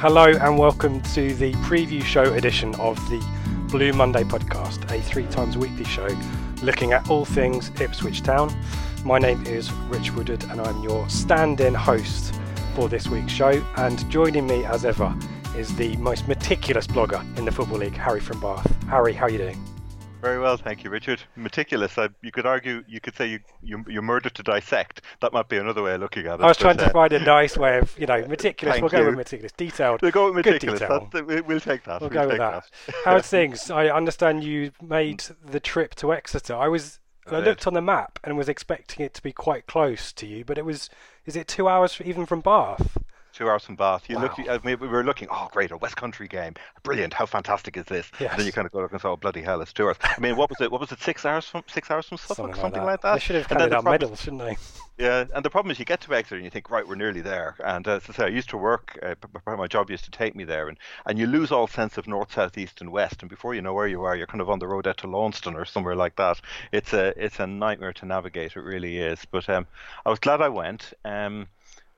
[0.00, 3.22] Hello and welcome to the preview show edition of the
[3.70, 6.08] Blue Monday podcast, a three times weekly show
[6.62, 8.50] looking at all things Ipswich Town.
[9.04, 12.34] My name is Rich Woodard and I'm your stand in host
[12.74, 13.62] for this week's show.
[13.76, 15.14] And joining me as ever
[15.54, 18.74] is the most meticulous blogger in the Football League, Harry from Bath.
[18.84, 19.79] Harry, how are you doing?
[20.20, 21.22] Very well, thank you, Richard.
[21.36, 21.96] Meticulous.
[21.96, 25.02] I, you could argue, you could say you, you you murdered to dissect.
[25.20, 26.42] That might be another way of looking at it.
[26.42, 28.74] I was trying but, to uh, find a nice way of, you know, meticulous.
[28.74, 29.52] Thank we'll go with meticulous.
[29.52, 30.02] Detailed.
[30.02, 30.82] We'll go with Good meticulous.
[31.26, 32.00] we- we'll take that.
[32.00, 32.64] We'll We'll go with that.
[33.04, 33.70] How's things?
[33.70, 36.54] I understand you made the trip to Exeter.
[36.54, 36.98] I was.
[37.26, 40.26] I I looked on the map and was expecting it to be quite close to
[40.26, 40.90] you, but it was.
[41.26, 42.98] Is it two hours even from Bath?
[43.40, 44.10] Two hours from Bath.
[44.10, 44.22] You Wow.
[44.36, 44.38] look.
[44.50, 45.26] I mean, we were looking.
[45.30, 45.70] Oh, great!
[45.70, 46.52] A West Country game.
[46.82, 47.14] Brilliant.
[47.14, 48.10] How fantastic is this?
[48.20, 48.32] Yes.
[48.32, 49.96] And then you kind of go look and say, oh, bloody hell, it's two hours.
[50.02, 50.70] I mean, what was it?
[50.70, 51.00] What was it?
[51.00, 53.14] Six hours from six hours from Suffolk, something, like that.
[53.14, 54.58] They should have handed out problem- medals, shouldn't they?
[54.98, 57.22] Yeah, and the problem is you get to Exeter and you think, right, we're nearly
[57.22, 57.56] there.
[57.64, 59.14] And uh, as I say, I used to work, uh,
[59.56, 62.34] my job used to take me there, and, and you lose all sense of north,
[62.34, 63.22] south, east, and west.
[63.22, 65.06] And before you know where you are, you're kind of on the road out to
[65.06, 66.42] Launceston or somewhere like that.
[66.70, 68.56] It's a it's a nightmare to navigate.
[68.56, 69.24] It really is.
[69.24, 69.66] But um,
[70.04, 70.92] I was glad I went.
[71.06, 71.46] Um,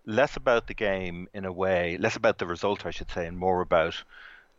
[0.06, 3.38] less about the game in a way, less about the result, I should say, and
[3.38, 3.94] more about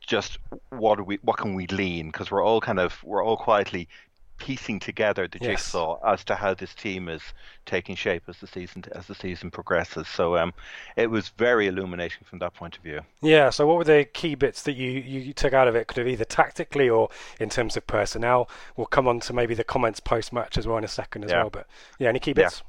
[0.05, 0.37] just
[0.69, 3.87] what do we what can we lean because we're all kind of we're all quietly
[4.37, 5.61] piecing together the Yes.
[5.63, 7.21] jigsaw as to how this team is
[7.65, 10.07] taking shape as the season as the season progresses.
[10.07, 10.53] So um,
[10.97, 13.01] it was very illuminating from that point of view.
[13.21, 13.49] Yeah.
[13.51, 15.87] So, what were the key bits that you, you took out of it?
[15.87, 18.49] Could have either tactically or in terms of personnel.
[18.75, 21.31] We'll come on to maybe the comments post match as well in a second as
[21.31, 21.41] Yeah.
[21.43, 21.49] well.
[21.51, 21.67] But
[21.99, 22.45] yeah, any key Yeah.
[22.45, 22.63] bits?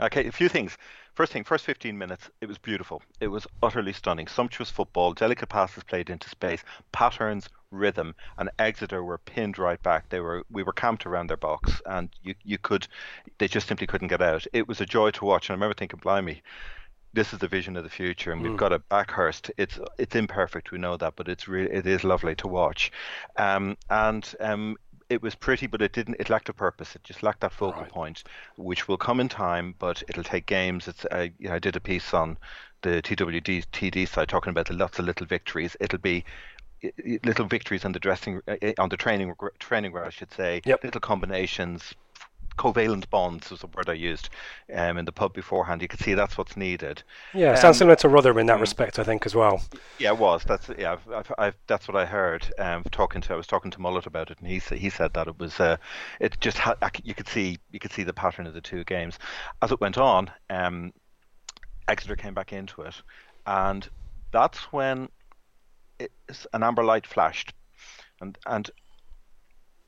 [0.00, 0.76] Okay, a few things.
[1.14, 3.02] First thing, first 15 minutes, it was beautiful.
[3.20, 4.26] It was utterly stunning.
[4.26, 10.08] Sumptuous football, delicate passes played into space, patterns, rhythm, and Exeter were pinned right back.
[10.08, 12.86] They were we were camped around their box, and you you could,
[13.38, 14.46] they just simply couldn't get out.
[14.54, 16.42] It was a joy to watch, and I remember thinking, blimey.
[17.14, 19.50] This is the vision of the future, and we've got a Backhurst.
[19.58, 22.90] It's it's imperfect, we know that, but it's really it is lovely to watch,
[23.36, 24.78] um, and um,
[25.12, 26.16] it was pretty, but it didn't.
[26.18, 26.96] It lacked a purpose.
[26.96, 27.90] It just lacked that focal Right.
[27.90, 28.24] point,
[28.56, 30.88] which will come in time, but it'll take games.
[30.88, 32.38] It's uh, you know, I did a piece on
[32.82, 35.76] the TWD TD side talking about the lots of little victories.
[35.80, 36.24] It'll be
[36.82, 38.40] i- i- little victories on the dressing
[38.78, 40.62] on the training training ground, I should say.
[40.64, 40.82] Yep.
[40.84, 41.94] Little combinations.
[42.56, 44.28] Covalent bonds was the word I used
[44.74, 45.82] um, in the pub beforehand.
[45.82, 47.02] You could see that's what's needed.
[47.34, 49.62] Yeah, sounds Um, similar to Rotherham in that respect, I think, as well.
[49.98, 50.44] Yeah, it was.
[50.44, 50.92] That's yeah.
[50.92, 52.46] I've, I've, I've, that's what I heard.
[52.58, 55.28] Um, talking to I was talking to Mullet about it, and he he said that
[55.28, 55.58] it was.
[55.58, 55.76] Uh,
[56.20, 56.76] it just had.
[57.04, 59.18] You could see you could see the pattern of the two games
[59.62, 60.30] as it went on.
[60.50, 60.92] Um,
[61.88, 63.02] Exeter came back into it,
[63.46, 63.88] and
[64.30, 65.08] that's when
[65.98, 66.12] it,
[66.52, 67.52] an amber light flashed,
[68.20, 68.70] and and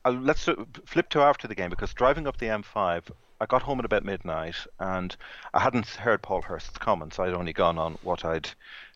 [0.05, 0.47] uh, let's
[0.85, 3.03] flip to after the game because driving up the M5,
[3.41, 5.15] I got home at about midnight and
[5.53, 7.19] I hadn't heard Paul Hurst's comments.
[7.19, 8.49] I'd only gone on what I'd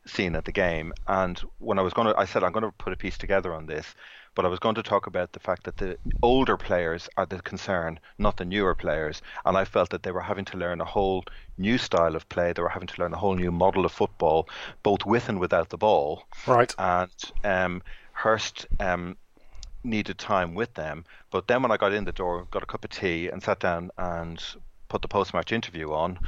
[0.05, 0.93] seen at the game.
[1.07, 3.53] And when I was going to, I said I'm going to put a piece together
[3.53, 3.95] on this,
[4.35, 7.41] but I was going to talk about the fact that the older players are the
[7.41, 9.21] concern, not the newer players.
[9.45, 11.25] And I felt that they were having to learn a whole
[11.57, 12.53] new style of play.
[12.53, 14.47] They were having to learn a whole new model of football,
[14.83, 16.73] both with and without the ball Right.
[16.77, 17.11] and
[17.43, 17.81] um,
[18.13, 19.17] Hurst um,
[19.83, 21.05] needed time with them.
[21.31, 23.59] But then when I got in the door, got a cup of tea, and sat
[23.59, 24.43] down and
[24.89, 26.19] put the post-match interview on,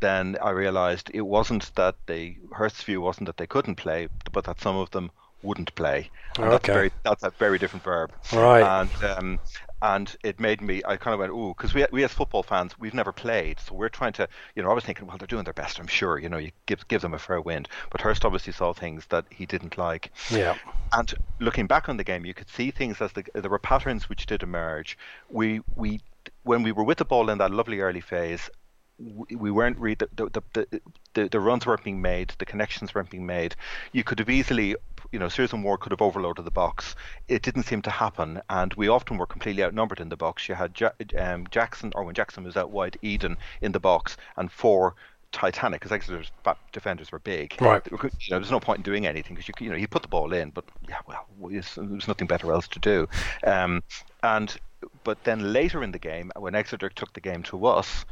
[0.00, 4.44] then I realised it wasn't that they Hurst's view wasn't that they couldn't play, but
[4.44, 5.10] that some of them
[5.42, 6.10] wouldn't play.
[6.40, 6.70] And that's Okay.
[6.70, 8.12] very that's a very different verb.
[8.32, 8.72] Right.
[8.74, 9.40] And um,
[9.82, 12.78] and it made me I kind of went ooh because we we as football fans
[12.78, 15.44] we've never played, so we're trying to you know I was thinking well they're doing
[15.44, 18.24] their best I'm sure you know you give give them a fair wind, but Hurst
[18.24, 20.10] obviously saw things that he didn't like.
[20.30, 20.56] Yeah.
[20.92, 24.08] And looking back on the game, you could see things as the, there were patterns
[24.08, 24.96] which did emerge.
[25.30, 26.00] We we
[26.42, 28.50] when we were with the ball in that lovely early phase,
[28.98, 30.80] we, we weren't really the the, the
[31.14, 33.54] the the runs weren't being made, the connections weren't being made.
[33.92, 34.76] You could have easily,
[35.12, 36.94] you know, Susan Ward could have overloaded the box.
[37.28, 40.48] It didn't seem to happen, and we often were completely outnumbered in the box.
[40.48, 44.16] You had ja- um, Jackson, or when Jackson was out wide, Edun in the box,
[44.36, 44.94] and four.
[45.32, 47.60] Titanic, because Exeter's back defenders were big.
[47.60, 47.82] Right.
[47.90, 47.98] You
[48.30, 50.32] know, there's no point in doing anything because you, you know, he put the ball
[50.32, 53.06] in, but yeah, well, there's there's nothing better else to do.
[53.44, 53.82] Um,
[54.22, 54.56] and
[55.04, 58.06] but then later in the game, when Exeter took the game to us,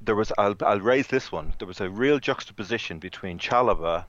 [0.00, 1.54] there was I'll I'll raise this one.
[1.58, 4.04] There was a real juxtaposition between Chalobah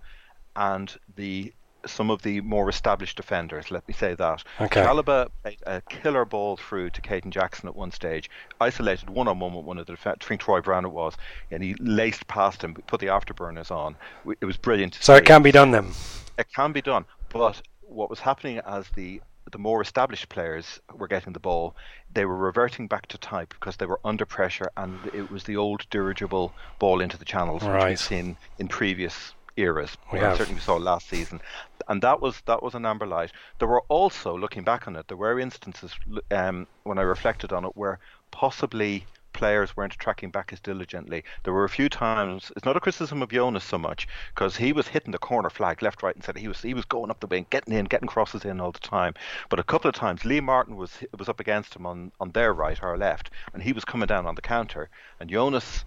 [0.56, 1.54] and the
[1.86, 3.72] some of the more established defenders.
[3.72, 4.44] Let me say that.
[4.60, 4.82] Okay.
[4.82, 8.30] Chalobah played a killer ball through to Kayden Jackson at one stage,
[8.60, 10.20] isolated one on one with one of the defenders.
[10.22, 11.16] I think Troy Brown it was,
[11.52, 13.96] and he laced past him, put the afterburners on.
[14.42, 14.96] It was brilliant.
[15.02, 15.92] So see it can be done then.
[16.38, 17.06] it can be done.
[17.30, 19.22] But what was happening as the
[19.52, 21.76] the more established players were getting the ball,
[22.14, 25.58] they were reverting back to type because they were under pressure, and it was the
[25.58, 29.98] old dirigible ball into the channels which we've seen in previous eras.
[30.12, 30.38] We have.
[30.38, 31.42] certainly we saw last season,
[31.88, 33.32] and that was that was an amber light.
[33.60, 35.92] There were also, looking back on it, there were instances
[36.32, 38.00] um, when I reflected on it where
[38.32, 41.24] possibly players weren't tracking back as diligently.
[41.44, 42.52] There were a few times.
[42.56, 45.82] It's not a criticism of Jonas so much because he was hitting the corner flag
[45.82, 46.40] left, right, and centre.
[46.40, 48.80] He was he was going up the wing, getting in, getting crosses in all the
[48.80, 49.14] time.
[49.50, 52.54] But a couple of times, Lee Martin was was up against him on on their
[52.54, 54.90] right or left, and he was coming down on the counter,
[55.20, 55.86] and Jonas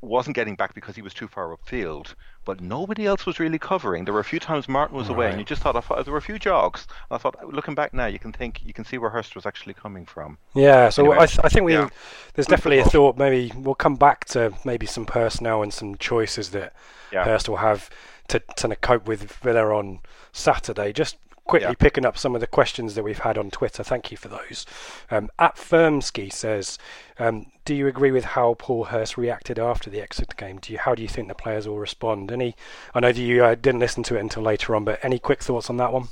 [0.00, 2.14] wasn't getting back because he was too far upfield,
[2.44, 4.04] but nobody else was really covering.
[4.04, 6.12] There were a few times Martin was away, and you just thought I thought- there
[6.12, 6.86] were a few jogs.
[7.10, 9.44] And I thought, looking back now, you can think you can see where Hurst was
[9.44, 10.38] actually coming from.
[10.54, 11.88] Yeah, so Anyway, I, th- I think we yeah.
[12.34, 13.16] there's definitely a thought.
[13.16, 16.72] Maybe we'll come back to maybe some personnel and some choices that
[17.12, 17.24] Yeah.
[17.24, 17.90] Hurst will have
[18.28, 20.00] to to cope with Villa on
[20.32, 20.92] Saturday.
[20.92, 21.16] Just
[21.48, 21.74] quickly Yeah.
[21.78, 23.82] picking up some of the questions that we've had on Twitter.
[23.82, 24.64] Thank you for those.
[25.10, 26.78] Um, at Firmsky says,
[27.18, 30.58] um, "Do you agree with how Paul Hurst reacted after the Exeter game?
[30.58, 32.30] Do you how do you think the players will respond?
[32.30, 32.54] Any?
[32.94, 35.42] I know that you uh, didn't listen to it until later on, but any quick
[35.42, 36.08] thoughts on that one?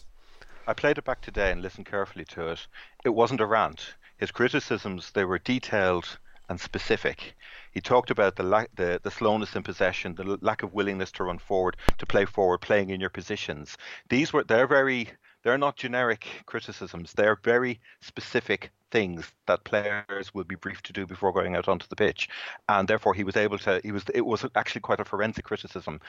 [0.67, 2.67] I played it back today and listened carefully to it.
[3.05, 3.95] It wasn't a rant.
[4.17, 6.19] His criticisms they were detailed
[6.49, 7.35] and specific.
[7.73, 11.13] He talked about the lack, the, the slowness in possession, the l- lack of willingness
[11.13, 13.77] to run forward, to play forward, playing in your positions.
[14.09, 15.11] These were they're very
[15.47, 17.13] they're not generic criticisms.
[17.13, 21.87] They're very specific things that players will be briefed to do before going out onto
[21.87, 22.29] the pitch,
[22.69, 23.81] and therefore he was able to.
[23.85, 26.01] He was it was actually quite a forensic criticism,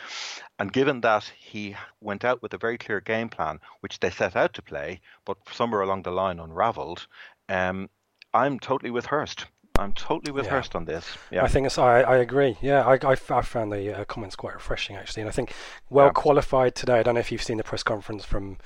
[0.58, 4.36] and given that he went out with a very clear game plan, which they set
[4.36, 7.06] out to play, but somewhere along the line unravelled,
[7.48, 7.92] um,
[8.34, 9.46] I'm totally with Hurst.
[9.78, 10.54] I'm totally with Yeah.
[10.54, 11.06] Hurst on this.
[11.30, 11.44] Yeah.
[11.44, 12.58] I think it's, I, I agree.
[12.60, 12.98] Yeah, I.
[13.12, 15.54] I found the uh, comments quite refreshing actually, and I think
[15.92, 16.14] well Yeah.
[16.14, 16.98] qualified today.
[16.98, 18.58] I don't know if you've seen the press conference from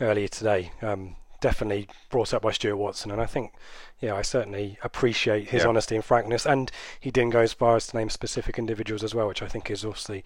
[0.00, 0.72] earlier today.
[0.82, 3.52] Um, definitely brought up by Stuart Watson, and I think,
[3.98, 5.68] yeah, I certainly appreciate his Yeah.
[5.70, 6.46] honesty and frankness.
[6.46, 9.48] And he didn't go as far as to name specific individuals as well, which I
[9.48, 10.24] think is obviously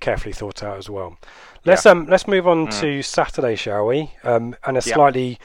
[0.00, 1.16] carefully thought out as well.
[1.64, 1.92] Let's Yeah.
[1.92, 4.12] um let's move on to Saturday, shall we?
[4.22, 5.38] Um, and a slightly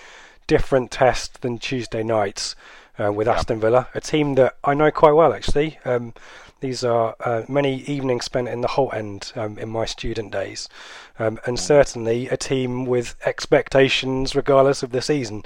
[0.45, 2.55] different test than Tuesday nights
[3.00, 5.79] uh, with Aston Villa, a team that I know quite well actually.
[5.86, 6.13] Um,
[6.63, 10.70] these are uh, many evenings spent in the Holte End um, in my student days,
[11.20, 15.43] um, and certainly a team with expectations regardless of the season.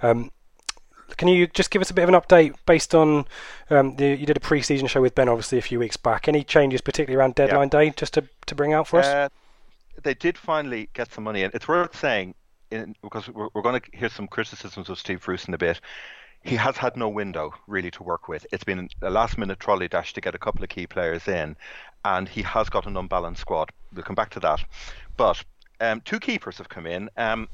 [0.00, 0.30] Um,
[1.16, 3.24] can you just give us a bit of an update based on
[3.68, 6.28] um, the, you did a pre-season show with Ben obviously a few weeks back?
[6.28, 9.06] Any changes, particularly around deadline day, just to, to bring out for us?
[9.06, 9.28] Uh,
[10.04, 11.50] they did finally get some money in.
[11.52, 12.36] It's worth saying,
[12.70, 15.80] in, because we're, we're going to hear some criticisms of Steve Bruce in a bit.
[16.42, 18.46] He has had no window really to work with.
[18.50, 21.56] It's been a last minute trolley dash to get a couple of key players in,
[22.04, 23.70] and he has got an unbalanced squad.
[23.92, 24.64] We'll come back to that.
[25.16, 25.44] But
[25.80, 27.10] um, two keepers have come in.
[27.16, 27.48] Um,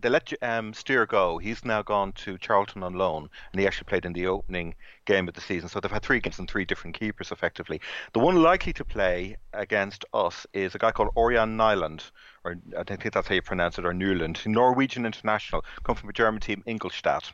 [0.00, 1.38] they let um, Steer go.
[1.38, 4.74] He's now gone to Charlton on loan, and he actually played in the opening
[5.04, 5.68] game of the season.
[5.68, 7.80] So they've had three games and three different keepers, effectively.
[8.12, 12.04] The one likely to play against us is a guy called Orjan Nyland,
[12.44, 16.12] or I think that's how you pronounce it, or Newland, Norwegian international, come from a
[16.12, 17.30] German team, Ingolstadt.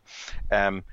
[0.50, 0.84] Um,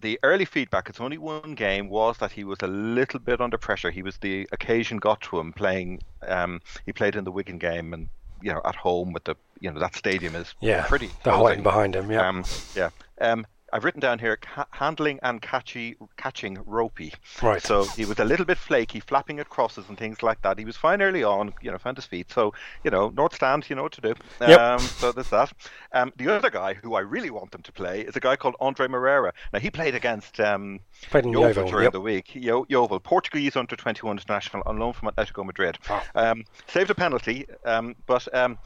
[0.00, 3.56] the early feedback, it's only one game, was that he was a little bit under
[3.58, 3.90] pressure.
[3.90, 6.00] He was the occasion got to him playing.
[6.26, 8.08] Um, he played in the Wigan game and
[8.42, 11.62] you know at home with the you know that stadium is yeah, pretty the imposing.
[11.62, 12.10] behind him.
[12.10, 12.44] Yeah, Um,
[12.74, 12.90] yeah.
[13.20, 17.12] Um, I've written down here ca- handling and catchy, catching ropey.
[17.42, 17.60] Right.
[17.60, 20.58] So he was a little bit flaky, flapping at crosses and things like that.
[20.58, 22.30] He was fine early on, you know, found his feet.
[22.30, 22.54] So,
[22.84, 24.14] you know, North Stand, you know what to do.
[24.40, 24.60] Yep.
[24.60, 25.52] Um, so there's that.
[25.92, 28.54] Um, the other guy who I really want them to play is a guy called
[28.60, 29.32] Andre Moreira.
[29.52, 30.80] Now, he played against um,
[31.10, 31.92] Played in Yeovil Yeovil, during yep.
[31.92, 32.34] the week.
[32.34, 35.78] Yo- Yeovil, Portuguese under 21 international on loan from Atletico Madrid.
[35.88, 36.04] Ah.
[36.14, 38.58] Um, saved a penalty, um, but um,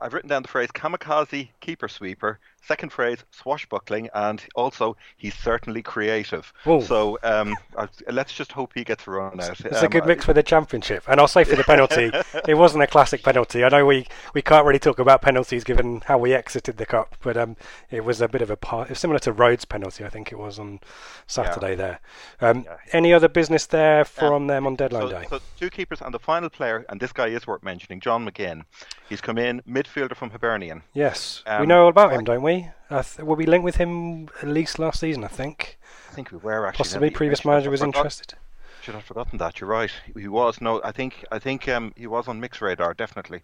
[0.00, 2.40] I've written down the phrase kamikaze keeper sweeper.
[2.64, 6.52] Second phrase swashbuckling, and also he's certainly creative.
[6.66, 6.80] Ooh.
[6.80, 7.56] So um,
[8.08, 9.60] let's just hope he gets a run out.
[9.60, 11.02] It's a Um, good mix for the championship.
[11.08, 12.12] And I'll say for the penalty,
[12.48, 13.64] it wasn't a classic penalty.
[13.64, 17.16] I know we, we can't really talk about penalties given how we exited the cup,
[17.22, 17.56] but um,
[17.90, 18.96] it was a bit of a part.
[18.96, 20.78] Similar to Rhodes' penalty, I think it was on
[21.26, 22.00] Saturday there.
[22.40, 22.76] Um, Yeah.
[22.92, 25.26] Any other business there from Um, them on deadline so, day?
[25.30, 28.62] So two keepers and the final player, and this guy is worth mentioning, John McGinn.
[29.08, 30.82] He's come in midfielder from Hibernian.
[30.94, 32.51] yes, we um, know all about him, don't we?
[32.90, 35.24] I th- were we linked with him at least last season?
[35.24, 35.78] I think
[36.10, 36.78] I think we were actually.
[36.84, 38.34] possibly previous I should have manager was interested.
[38.82, 39.60] Should have forgotten that.
[39.60, 39.92] You're right.
[40.16, 40.60] He was.
[40.60, 41.24] No, I think.
[41.30, 42.94] I think um, he was on Mick's radar.
[42.94, 43.42] Definitely.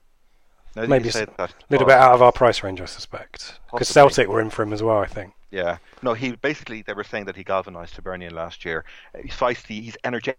[0.76, 3.58] Maybe you s- say that, A little bit out of our price range, I suspect,
[3.72, 4.98] because Celtic were in for him as well.
[4.98, 5.32] I think.
[5.50, 5.78] Yeah.
[6.02, 8.84] No, he basically they were saying that he galvanised Hibernian last year.
[9.22, 9.82] He's feisty.
[9.82, 10.38] He's energetic.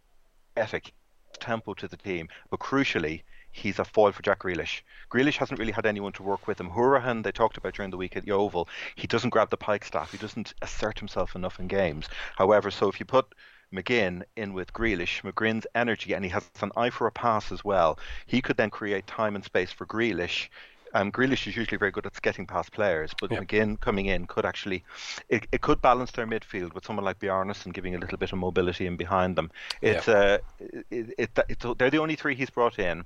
[1.40, 4.82] Tempo to the team, but crucially, he's a foil for Jack Grealish.
[5.10, 6.70] Grealish hasn't really had anyone to work with him.
[6.70, 10.12] Hourihane, they talked about during the week at Yeovil, he doesn't grab the pike staff.
[10.12, 12.08] He doesn't assert himself enough in games.
[12.38, 13.34] However, so if you put
[13.74, 17.63] McGinn in with Grealish, McGinn's energy, and he has an eye for a pass as
[17.63, 20.50] well, he could then create time and space for Grealish.
[20.93, 23.31] Um, Grealish is usually very good at getting past players, but.
[23.39, 24.84] McGinn coming in could actually,
[25.29, 28.38] it, it could balance their midfield with someone like Bjarnason giving a little bit of
[28.38, 29.51] mobility in behind them.
[29.81, 33.05] It's uh, it, it, it's they're the only three he's brought in.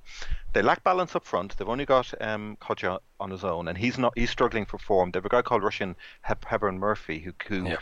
[0.52, 1.56] They lack balance up front.
[1.56, 5.10] They've only got um, Kodjia on his own, and he's not he's struggling for form.
[5.10, 7.76] They've a guy called Russian Hebron Murphy who who Yeah.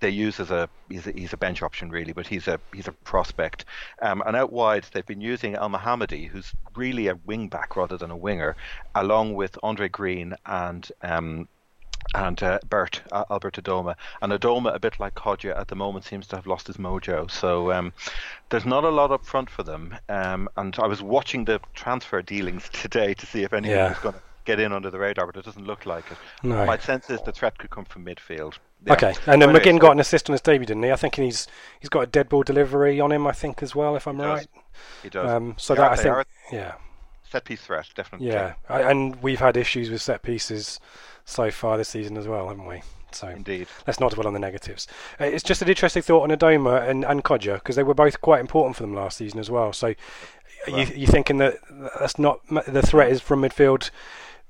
[0.00, 2.88] They use as a he's, a he's a bench option really, but he's a he's
[2.88, 3.64] a prospect.
[4.02, 8.10] Um, and out wide they've been using Elmohamady, who's really a wing back rather than
[8.10, 8.56] a winger,
[8.94, 11.48] along with Andre Green and um,
[12.14, 13.96] and uh, Bert uh, Albert Adomah.
[14.22, 17.28] And Adomah, a bit like Kodjia at the moment, seems to have lost his mojo.
[17.30, 17.92] So um,
[18.50, 19.96] there's not a lot up front for them.
[20.08, 23.88] Um, and I was watching the transfer dealings today to see if anyone Yeah.
[23.88, 26.18] was going to get in under the radar, but it doesn't look like it.
[26.42, 26.64] No.
[26.64, 28.54] My sense is the threat could come from midfield.
[28.84, 28.92] Yeah.
[28.92, 30.92] Okay, and then McGinn got an assist on his debut, didn't he?
[30.92, 31.48] I think he's
[31.80, 33.26] he's got a dead ball delivery on him.
[33.26, 34.26] I think as well, if I'm does.
[34.26, 34.48] right.
[35.02, 35.28] He does.
[35.28, 36.74] Um, so They that I think, yeah,
[37.28, 38.28] set piece threat, definitely.
[38.28, 40.78] yeah, I, and we've had issues with set pieces
[41.24, 42.82] so far this season as well, haven't we?
[43.10, 43.66] So Indeed.
[43.86, 44.86] let's not dwell on the negatives.
[45.18, 48.20] Uh, it's just an interesting thought on Adomah and and Kodjia because they were both
[48.20, 49.72] quite important for them last season as well.
[49.72, 49.94] So.
[50.68, 51.58] You, you thinking that
[52.00, 53.90] that's not the threat is from midfield?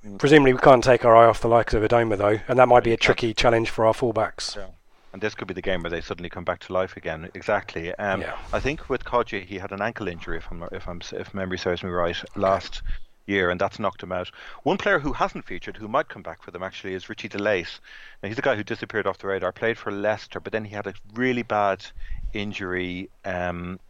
[0.05, 0.19] Mm.
[0.19, 2.85] Presumably, we can't take our eye off the likes of Adomah though, and that might
[2.85, 4.57] be a tricky challenge for our fullbacks.
[4.57, 4.67] Yeah.
[5.12, 7.31] And this could be the game where they suddenly come back to life again.
[7.35, 7.95] Exactly.
[7.95, 8.37] Um, Yeah.
[8.53, 11.59] I think with Kodjia, he had an ankle injury, if I'm if I'm if memory
[11.59, 12.83] serves me right, last
[13.26, 14.31] year, and that's knocked him out.
[14.62, 17.38] One player who hasn't featured, who might come back for them actually, is Ritchie De
[17.38, 17.81] Laet.
[18.23, 19.53] Now he's a guy who disappeared off the radar.
[19.53, 21.85] Played for Leicester, but then he had a really bad
[22.33, 23.09] injury.
[23.25, 23.81] Um,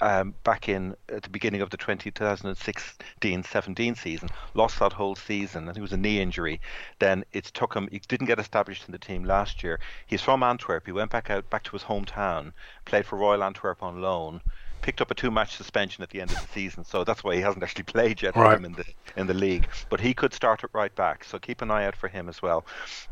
[0.00, 5.76] um, back in at the beginning of the 2016-17 season, lost that whole season, and
[5.76, 6.60] it was a knee injury.
[6.98, 7.88] Then it took him.
[7.90, 9.80] He didn't get established in the team last year.
[10.06, 10.86] He's from Antwerp.
[10.86, 12.52] He went back out back to his hometown,
[12.84, 14.40] played for Royal Antwerp on loan,
[14.84, 16.84] picked up a two-match suspension at the end of the season.
[16.84, 18.62] So that's why he hasn't actually played yet Right.
[18.62, 18.84] in the
[19.16, 19.66] in the league.
[19.88, 21.24] But he could start at right back.
[21.24, 22.66] So keep an eye out for him as well.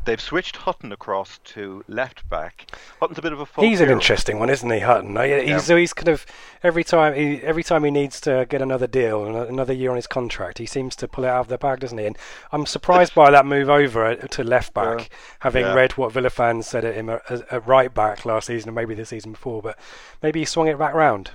[0.05, 2.69] They've switched Hutton across to left back.
[2.99, 5.15] Hutton's a bit of a He's an interesting one, isn't he, Hutton?
[5.15, 5.57] He's Yeah.
[5.57, 6.25] so he's kind of
[6.61, 9.95] every time he every time he needs to get another deal, ano- another year on
[9.95, 12.05] his contract, he seems to pull it out of the bag, doesn't he?
[12.05, 12.17] And
[12.51, 15.05] I'm surprised by that move over to left back, Yeah.
[15.39, 15.73] having Yeah.
[15.73, 18.93] read what Villa fans said at him at, at right back last season and maybe
[18.93, 19.79] the season before, but
[20.21, 21.31] maybe he swung it back round.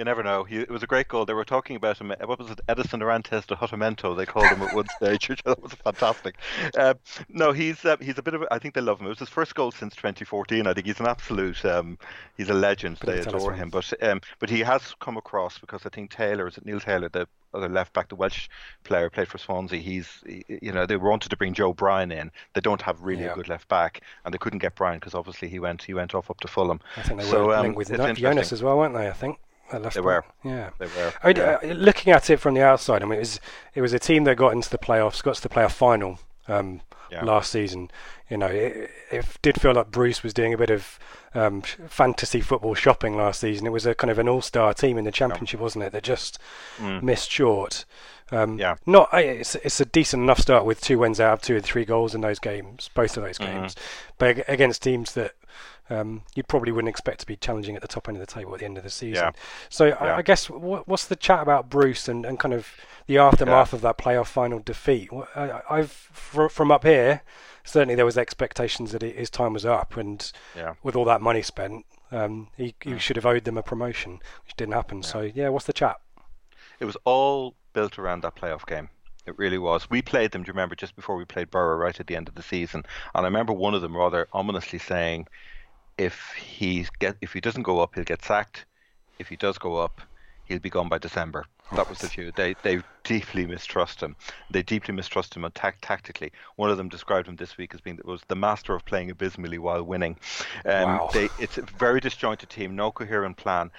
[0.00, 0.44] You never know.
[0.44, 1.26] He, it was a great goal.
[1.26, 2.08] They were talking about him.
[2.24, 2.58] What was it?
[2.70, 6.36] Edison Arantes de Hutamento, they called him at one stage, which I thought was fantastic.
[6.74, 6.94] Uh,
[7.28, 8.40] no, he's uh, he's a bit of.
[8.40, 9.04] A, I think they love him.
[9.04, 10.66] It was his first goal since 2014.
[10.66, 11.62] I think he's an absolute.
[11.66, 11.98] Um,
[12.38, 12.96] he's a legend.
[13.02, 13.68] Of They adore him.
[13.68, 17.10] But um, but he has come across because I think Taylor is it Neil Taylor,
[17.10, 18.48] the other left back, the Welsh
[18.84, 19.80] player, played for Swansea.
[19.80, 22.30] He's he- you know they wanted to bring Joe Bryan in.
[22.54, 23.32] They don't have really Yeah.
[23.32, 26.14] a good left back, and they couldn't get Bryan because obviously he went he went
[26.14, 26.80] off up to Fulham.
[26.96, 29.06] I think they So, were um, linked with Jonas as well, weren't they?
[29.06, 29.38] I think.
[29.72, 30.24] At They were.
[30.44, 30.70] Yeah.
[30.78, 31.12] They were.
[31.22, 31.58] I mean, yeah.
[31.62, 33.40] uh, looking at it from the outside, I mean, it was
[33.74, 36.80] it was a team that got into the playoffs, got to the playoff final um,
[37.10, 37.24] Yeah.
[37.24, 37.90] last season.
[38.28, 40.98] You know, it, it did feel like Bruce was doing a bit of
[41.34, 43.66] um, fantasy football shopping last season.
[43.66, 45.92] It was a kind of an all-star team in the championship, wasn't it?
[45.92, 46.38] That just
[46.78, 47.02] Mm.
[47.02, 47.84] missed short.
[48.32, 48.76] Um, Yeah.
[48.86, 51.84] Not it's it's a decent enough start with two wins out of two and three
[51.84, 53.60] goals in those games, both of those Mm-hmm.
[53.60, 53.76] games,
[54.18, 55.32] but against teams that
[55.88, 58.54] um, you probably wouldn't expect to be challenging at the top end of the table
[58.54, 59.24] at the end of the season.
[59.24, 59.30] Yeah.
[59.68, 59.94] So Yeah.
[59.96, 62.68] I, I guess what, what's the chat about Bruce and, and kind of
[63.08, 65.10] the aftermath of that playoff final defeat?
[65.34, 67.22] I, I've from up here,
[67.64, 70.74] certainly there was expectations that his time was up, and Yeah.
[70.84, 74.54] with all that money spent, um, he, he should have owed them a promotion, which
[74.56, 75.02] didn't happen.
[75.02, 75.96] So yeah, what's the chat?
[76.80, 78.88] It was all built around that playoff game.
[79.26, 79.88] It really was.
[79.90, 82.28] We played them, do you remember, just before we played Borough right at the end
[82.28, 82.82] of the season.
[83.14, 85.26] And I remember one of them rather ominously saying,
[85.98, 88.64] if he get if he doesn't go up, he'll get sacked.
[89.18, 90.00] If he does go up,
[90.44, 91.44] he'll be gone by December.
[91.76, 92.32] That was the view.
[92.34, 94.16] They they deeply mistrust him.
[94.50, 96.32] They deeply mistrust him tac- tactically.
[96.56, 99.58] One of them described him this week as being was the master of playing abysmally
[99.58, 100.18] while winning.
[100.64, 101.10] Um, Wow.
[101.12, 103.70] they, it's a very disjointed team, no coherent plan.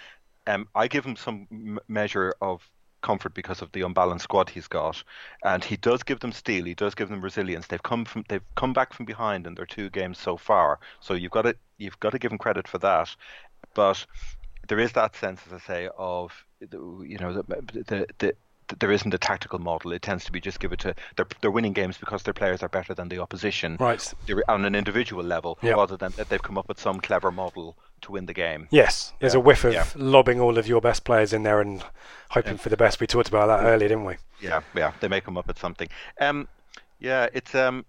[0.47, 2.61] Um, I give him some m- measure of
[3.01, 5.03] comfort because of the unbalanced squad he's got,
[5.43, 6.65] and he does give them steel.
[6.65, 7.67] He does give them resilience.
[7.67, 10.79] They've come from they've come back from behind in their two games so far.
[10.99, 13.15] So you've got to you've got to give him credit for that.
[13.73, 14.05] But
[14.67, 17.43] there is that sense, as I say, of you know the
[17.87, 18.07] the.
[18.19, 18.33] the
[18.79, 19.91] there isn't a tactical model.
[19.91, 22.63] It tends to be just give it to they're they're winning games because their players
[22.63, 24.13] are better than the opposition Right.
[24.25, 25.71] They're on an individual level Yeah.
[25.73, 28.67] rather than that they've come up with some clever model to win the game.
[28.71, 29.85] Yes, there's Yeah, a whiff of yeah.
[29.95, 31.83] lobbing all of your best players in there and
[32.29, 32.99] hoping for the best.
[32.99, 34.15] We talked about that earlier, didn't we?
[34.39, 35.87] Yeah, yeah, they may come up with something.
[36.19, 36.47] Um,
[36.99, 37.85] yeah, it's um,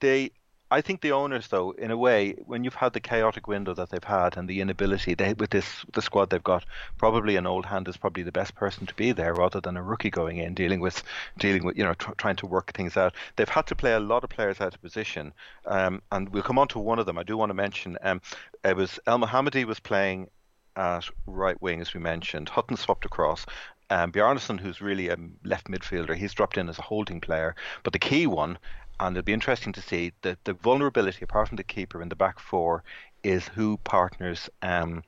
[0.00, 0.30] they.
[0.74, 3.90] I think the owners, though, in a way, when you've had the chaotic window that
[3.90, 6.64] they've had and the inability, they with this the squad they've got,
[6.98, 9.82] probably an old hand is probably the best person to be there rather than a
[9.84, 11.04] rookie going in dealing with
[11.38, 13.14] dealing with you know tr- trying to work things out.
[13.36, 15.32] They've had to play a lot of players out of position,
[15.66, 17.18] um, and we'll come on to one of them.
[17.18, 18.20] I do want to mention um,
[18.64, 20.28] it was Elmohamady was playing
[20.74, 22.48] at right wing, as we mentioned.
[22.48, 23.46] Hutton swapped across.
[23.90, 27.54] Um, Bjarnason, who's really a left midfielder, he's dropped in as a holding player.
[27.84, 28.58] But the key one,
[29.00, 32.16] and it'll be interesting to see, that the vulnerability, apart from the keeper in the
[32.16, 32.84] back four,
[33.22, 35.02] is who partners um,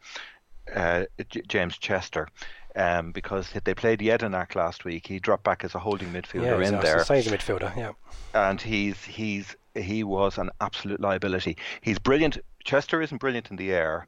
[0.75, 2.29] uh, J- James Chester.
[2.75, 6.59] Um, because they played Jedinak last week, he dropped back as a holding midfielder yeah,
[6.59, 7.75] he's, in there he's a midfielder.
[7.75, 7.93] Yeah.
[8.35, 11.57] and he's he's he was an absolute liability.
[11.81, 12.37] He's brilliant.
[12.65, 14.07] Chester isn't brilliant in the air,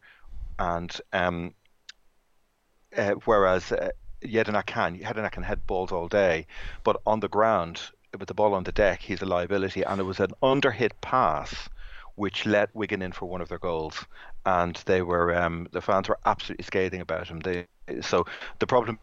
[0.58, 1.54] and um,
[2.94, 3.88] uh, whereas uh,
[4.22, 6.46] Jedinak can Jedinak can head balls all day,
[6.84, 7.80] but on the ground
[8.18, 9.82] with the ball on the deck, he's a liability.
[9.82, 11.68] And it was an underhit pass
[12.18, 14.04] which let Wigan in for one of their goals,
[14.44, 17.38] and they were um, the fans were absolutely scathing about him.
[17.40, 17.66] They
[18.00, 18.26] so
[18.58, 18.98] the problem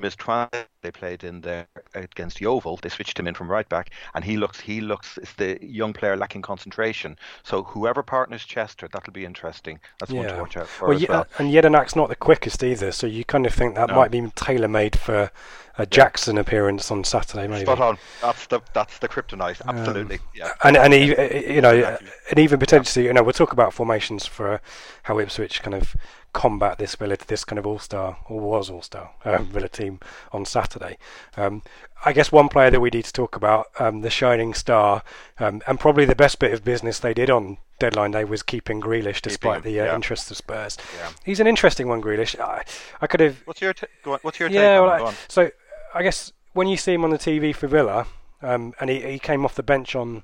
[0.00, 0.48] is Twan
[0.80, 2.78] they played in there against Yeovil.
[2.80, 5.92] They switched him in from right back, and he looks he looks it's the young
[5.92, 7.18] player lacking concentration.
[7.42, 9.80] So whoever partners Chester, that'll be interesting.
[9.98, 11.26] That's one to watch out for well, as Ye- well.
[11.38, 13.96] and Jedinak's not the quickest either, so you kind of think that No.
[13.96, 15.30] might be tailor made for
[15.78, 17.64] a Jackson appearance on Saturday, maybe.
[17.64, 17.98] Spot on.
[18.20, 19.60] That's the that's the kryptonite.
[19.66, 20.18] Absolutely.
[20.34, 20.52] yeah.
[20.64, 21.06] And and he,
[21.54, 22.08] you know, Exactly.
[22.30, 24.60] and even potentially, you know, we'll talk about formations for
[25.04, 25.96] how Ipswich kind of
[26.32, 30.00] combat this Villa, this kind of all-star or was all-star um, Villa team
[30.32, 30.96] on Saturday.
[31.36, 31.62] Um,
[32.06, 35.02] I guess one player that we need to talk about, um, the shining star,
[35.38, 38.80] um, and probably the best bit of business they did on deadline day was keeping
[38.80, 39.94] Grealish, despite him, the uh, yeah.
[39.94, 40.78] interest of Spurs.
[40.98, 41.10] Yeah.
[41.24, 42.38] He's an interesting one, Grealish.
[42.40, 42.64] I,
[43.02, 44.56] I could have What's your t- go on, what's your take?
[44.56, 45.50] yeah, well, I- so
[45.94, 48.06] I guess when you see him on the TV for Villa,
[48.42, 50.22] um, and he, he came off the bench on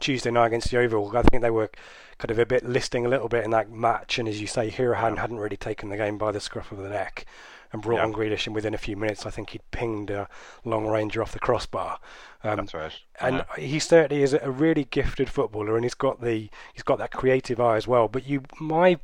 [0.00, 1.70] Tuesday night against Yeovil, I think they were
[2.18, 4.70] kind of a bit listing a little bit in that match, and as you say,
[4.70, 7.24] Hourihane hadn't really taken the game by the scruff of the neck
[7.72, 8.04] and brought Yeah.
[8.04, 10.28] on Grealish, and within a few minutes, I think he'd pinged a
[10.64, 11.98] long ranger off the crossbar.
[12.42, 12.92] Um, That's right.
[13.20, 13.64] and Yeah.
[13.64, 17.60] he certainly is a really gifted footballer, and he's got the he's got that creative
[17.60, 18.08] eye as well.
[18.08, 18.98] But you, my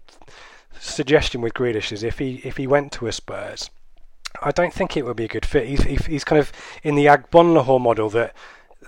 [0.81, 3.71] suggestion with Grealish is if he if he went to a Spurs,
[4.43, 5.67] I don't think it would be a good fit.
[5.67, 8.35] He's he's, kind of in the Agbonlahor model that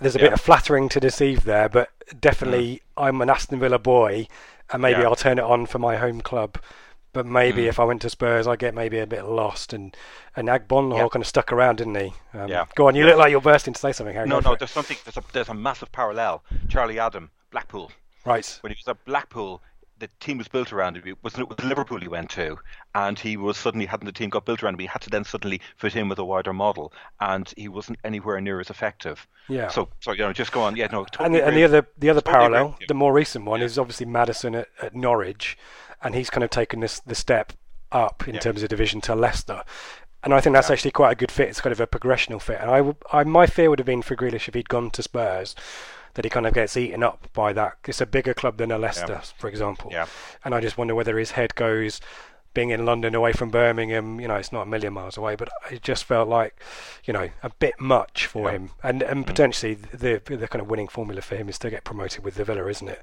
[0.01, 4.29] there's a bit of flattering to deceive there, but definitely I'm an Aston Villa boy,
[4.71, 5.09] and maybe Yeah.
[5.09, 6.59] I'll turn it on for my home club.
[7.15, 9.73] But maybe if I went to Spurs, I get maybe a bit lost.
[9.73, 9.97] And
[10.37, 11.09] and Agbonlahor Yeah.
[11.09, 12.13] kind of stuck around, didn't he?
[12.35, 12.67] Um, Yeah.
[12.75, 14.15] Go on, you look like you're bursting to say something.
[14.15, 14.29] Harry.
[14.29, 14.53] No, no.
[14.53, 14.59] it.
[14.59, 14.97] There's something.
[15.05, 16.45] There's a there's a massive parallel.
[16.69, 17.91] Charlie Adam, Blackpool.
[18.25, 18.59] Right.
[18.61, 19.63] When he was at Blackpool,
[19.99, 21.03] the team was built around him.
[21.07, 22.59] It was, it was Liverpool he went to,
[22.95, 24.81] and he was suddenly hadn't the team got built around him.
[24.81, 28.41] He had to then suddenly fit in with a wider model, and he wasn't anywhere
[28.41, 29.27] near as effective.
[29.49, 29.69] Yeah.
[29.69, 30.77] So, so you know, just go on.
[30.77, 31.07] Yeah, no.
[31.21, 34.07] and the, and the other the other Totally parallel, the more recent one, is obviously
[34.07, 35.57] Maddison at, at Norwich,
[36.03, 37.53] and he's kind of taken this the step
[37.91, 38.41] up in Yeah.
[38.41, 39.63] terms of division to Leicester.
[40.25, 40.75] And I think that's Yeah.
[40.75, 41.49] actually quite a good fit.
[41.49, 42.61] It's kind of a progressional fit.
[42.61, 45.55] And I, I, my fear would have been for Grealish if he'd gone to Spurs,
[46.19, 47.77] that he kind of gets eaten up by that.
[47.87, 49.93] It's a bigger club than a Leicester, for example.
[49.93, 50.07] Yeah.
[50.45, 52.01] And I just wonder whether his head goes
[52.55, 55.49] being in London away from Birmingham, you know, it's not a million miles away, but
[55.71, 56.61] it just felt like,
[57.05, 58.57] you know, a bit much for yeah.
[58.57, 58.71] him.
[58.83, 59.29] And and mm.
[59.29, 62.43] potentially the the kind of winning formula for him is to get promoted with the
[62.43, 63.03] Villa, isn't it?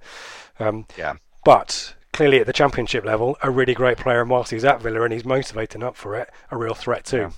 [0.59, 1.13] Um, yeah.
[1.45, 5.03] But clearly at the championship level, a really great player, and whilst he's at Villa
[5.03, 7.17] and he's motivating up for it, a real threat too.
[7.17, 7.31] Yeah.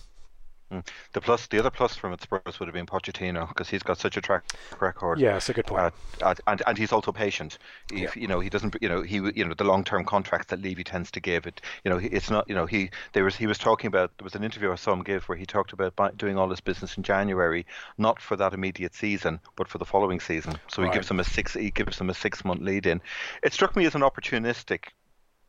[0.71, 0.85] Mm.
[1.13, 3.97] The plus, the other plus from it Spurs would have been Pochettino because he's got
[3.97, 4.43] such a track
[4.81, 5.19] record.
[5.19, 5.93] Yeah, that's a good point.
[6.21, 7.57] Uh, and and he's also patient.
[7.91, 8.21] If, yeah.
[8.21, 8.75] You know, he doesn't.
[8.81, 11.47] You know, he you know the long term contracts that Levy tends to give.
[11.47, 11.61] It.
[11.85, 12.49] You know, it's not.
[12.49, 14.91] You know, he there was he was talking about there was an interview I saw
[14.91, 17.65] him give where he talked about buy, doing all this business in January,
[17.97, 20.59] not for that immediate season, but for the following season.
[20.67, 21.53] So he gives them a six.
[21.53, 23.01] He gives them a six month lead in.
[23.41, 24.87] It struck me as an opportunistic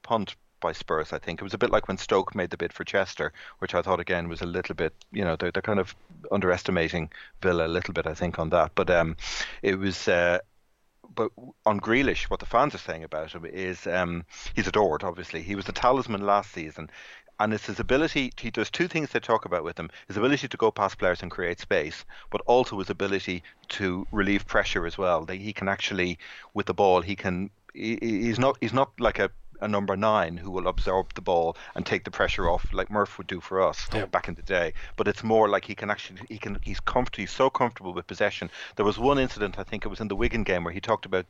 [0.03, 1.13] punt by Spurs.
[1.13, 3.75] I think it was a bit like when Stoke made the bid for Chester, which
[3.75, 5.95] I thought again was a little bit, you know, they're, they're kind of
[6.31, 7.11] underestimating
[7.43, 8.73] Villa a little bit, I think, on that.
[8.75, 9.17] But um,
[9.63, 10.09] it was.
[10.09, 10.39] Uh,
[11.15, 11.33] but
[11.67, 15.03] on Grealish, what the fans are saying about him is um, he's adored.
[15.03, 16.91] Obviously, he was the talisman last season,
[17.41, 18.31] and it's his ability.
[18.31, 21.23] To, there's two things they talk about with him: his ability to go past players
[21.23, 25.25] and create space, but also his ability to relieve pressure as well.
[25.25, 26.19] That he can actually,
[26.55, 27.51] with the ball, he can.
[27.75, 28.57] He, he's not.
[28.61, 32.11] He's not like a a number nine who will absorb the ball and take the
[32.11, 34.07] pressure off, like Murph would do for us yeah.
[34.07, 34.73] back in the day.
[34.97, 37.23] But it's more like he can actually he can he's comfortable.
[37.23, 38.51] He's so comfortable with possession.
[38.77, 41.07] There was one incident I think it was in the Wigan game where he talked
[41.07, 41.27] about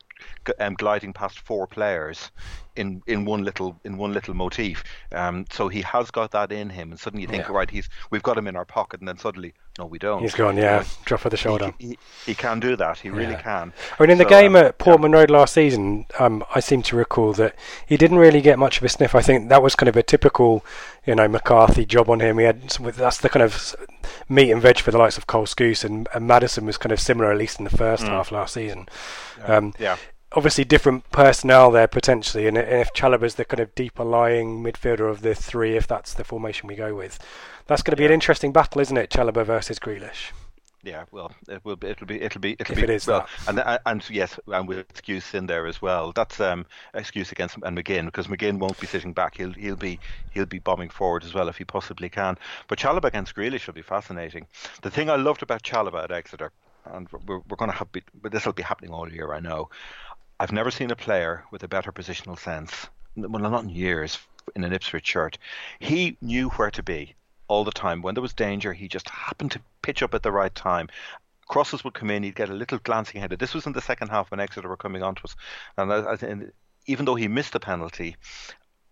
[0.59, 2.31] um, gliding past four players
[2.79, 4.85] in in one little in one little motif.
[5.13, 7.55] Um, so he has got that in him, and suddenly you think, yeah.
[7.55, 10.21] right, he's we've got him in our pocket, and then suddenly, no, we don't.
[10.23, 11.73] He's gone, yeah, drop of the shoulder.
[11.79, 12.99] He, he, he can do that.
[12.99, 13.15] He yeah.
[13.15, 13.73] really can.
[13.99, 15.19] I mean, in so, the game at Portman yeah.
[15.19, 17.55] Road last season, um, I seem to recall that
[17.87, 19.15] he didn't really get much of a sniff.
[19.15, 20.65] I think that was kind of a typical,
[21.07, 22.39] you know, McCarthy job on him.
[22.39, 23.77] He had that's the kind of
[24.29, 27.01] meat and veg for the likes of Cole Skuse, and, and Maddison was kind of
[27.01, 28.09] similar, at least in the first mm.
[28.09, 28.89] half last season.
[29.45, 29.97] Um, yeah
[30.33, 35.23] obviously different personnel there potentially, and if Chalobah's the kind of deeper lying midfielder of
[35.23, 37.19] the three, if that's the formation we go with,
[37.67, 38.09] that's going to be yeah.
[38.09, 39.11] an interesting battle, isn't it?
[39.11, 40.33] Chalobah versus Grealish.
[40.85, 41.89] Yeah, well, it will be.
[41.89, 42.23] It'll be.
[42.23, 42.53] It'll be.
[42.53, 42.85] It'll if be.
[42.85, 46.13] It is well, and, and and yes, and with Skuse in there as well.
[46.13, 49.37] That's um Skuse against and McGinn because McGinn won't be sitting back.
[49.37, 49.99] He'll he'll be
[50.31, 52.39] he'll be bombing forward as well if he possibly can.
[52.69, 54.47] But Chalobah against Grealish will be fascinating.
[54.83, 56.53] The thing I loved about Chalobah at Exeter,
[56.87, 59.71] and we're, we're going to have, but this will be happening all year, I know.
[60.41, 62.89] I've never seen a player with a better positional sense.
[63.17, 64.19] Well, not in years
[64.55, 65.39] in an Ipswich shirt.
[65.81, 67.15] He knew where to be
[67.49, 68.03] all the time.
[68.03, 70.89] When there was danger, he just happened to pitch up at the right time.
[71.49, 73.39] Crosses would come in, he'd get a little glancing headed.
[73.39, 75.35] This was in the second half when Exeter were coming onto us.
[75.77, 76.37] And I, I,
[76.87, 78.17] even though he missed the penalty,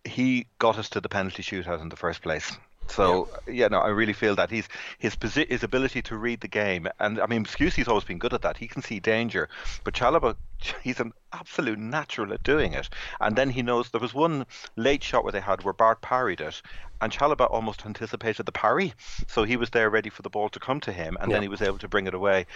[0.04, 2.56] he got us to the penalty shootout in the first place.
[2.88, 3.52] So yeah.
[3.52, 6.88] yeah, no, I really feel that he's his posi- his ability to read the game,
[7.00, 8.56] and I mean, Skuse's always been good at that.
[8.56, 9.48] He can see danger,
[9.82, 10.37] but Chalobah,
[10.83, 12.88] he's an absolute natural at doing it.
[13.21, 16.40] And then he knows there was one late shot where they had where Bart parried
[16.40, 16.62] it,
[17.01, 18.95] and Chalobah almost anticipated the parry,
[19.27, 21.37] so he was there ready for the ball to come to him, and yeah.
[21.37, 22.47] then he was able to bring it away.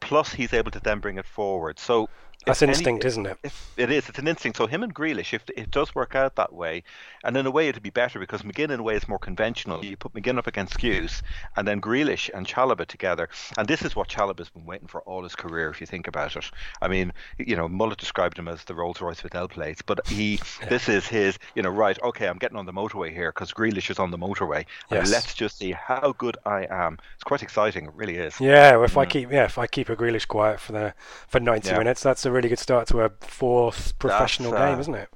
[0.00, 1.78] Plus, he's able to then bring it forward.
[1.78, 2.08] So
[2.46, 3.38] that's instinct, isn't it?
[3.76, 4.08] it is.
[4.08, 4.56] It's an instinct.
[4.56, 6.84] So him and Grealish, if it does work out that way,
[7.22, 9.84] and in a way it'd be better because McGinn in a way is more conventional.
[9.84, 11.22] You put McGinn up against Skuse,
[11.56, 15.22] and then Grealish and Chalobah together, and this is what Chalobah's been waiting for all
[15.22, 15.68] his career.
[15.68, 17.12] If you think about it, I mean,
[17.50, 20.88] you know, Mullet described him as the Rolls Royce with L plates, but he, this
[20.88, 22.00] is his, you know, right?
[22.00, 24.64] Okay, I'm getting on the motorway here because Grealish is on the motorway.
[24.90, 25.10] Yes.
[25.10, 26.98] let's just see how good I am.
[27.16, 27.86] It's quite exciting.
[27.86, 28.40] It really is.
[28.40, 28.82] Yeah.
[28.84, 30.94] If I keep, yeah, if I keep a Grealish quiet for the
[31.26, 31.78] for 90 yeah.
[31.78, 35.08] minutes, that's a really good start to a fourth professional game, isn't it?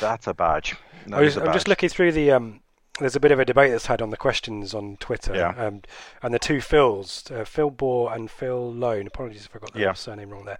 [0.00, 0.76] That's a badge.
[1.08, 2.30] That I am just looking through the.
[2.30, 2.60] Um,
[3.00, 5.34] there's a bit of a debate that's had on the questions on Twitter.
[5.34, 5.54] Yeah.
[5.56, 5.82] Um,
[6.22, 9.80] and the two Phils, uh, Phil Bohr and Phil Lone, apologies if I got the
[9.80, 9.94] yeah.
[9.94, 10.58] surname wrong there,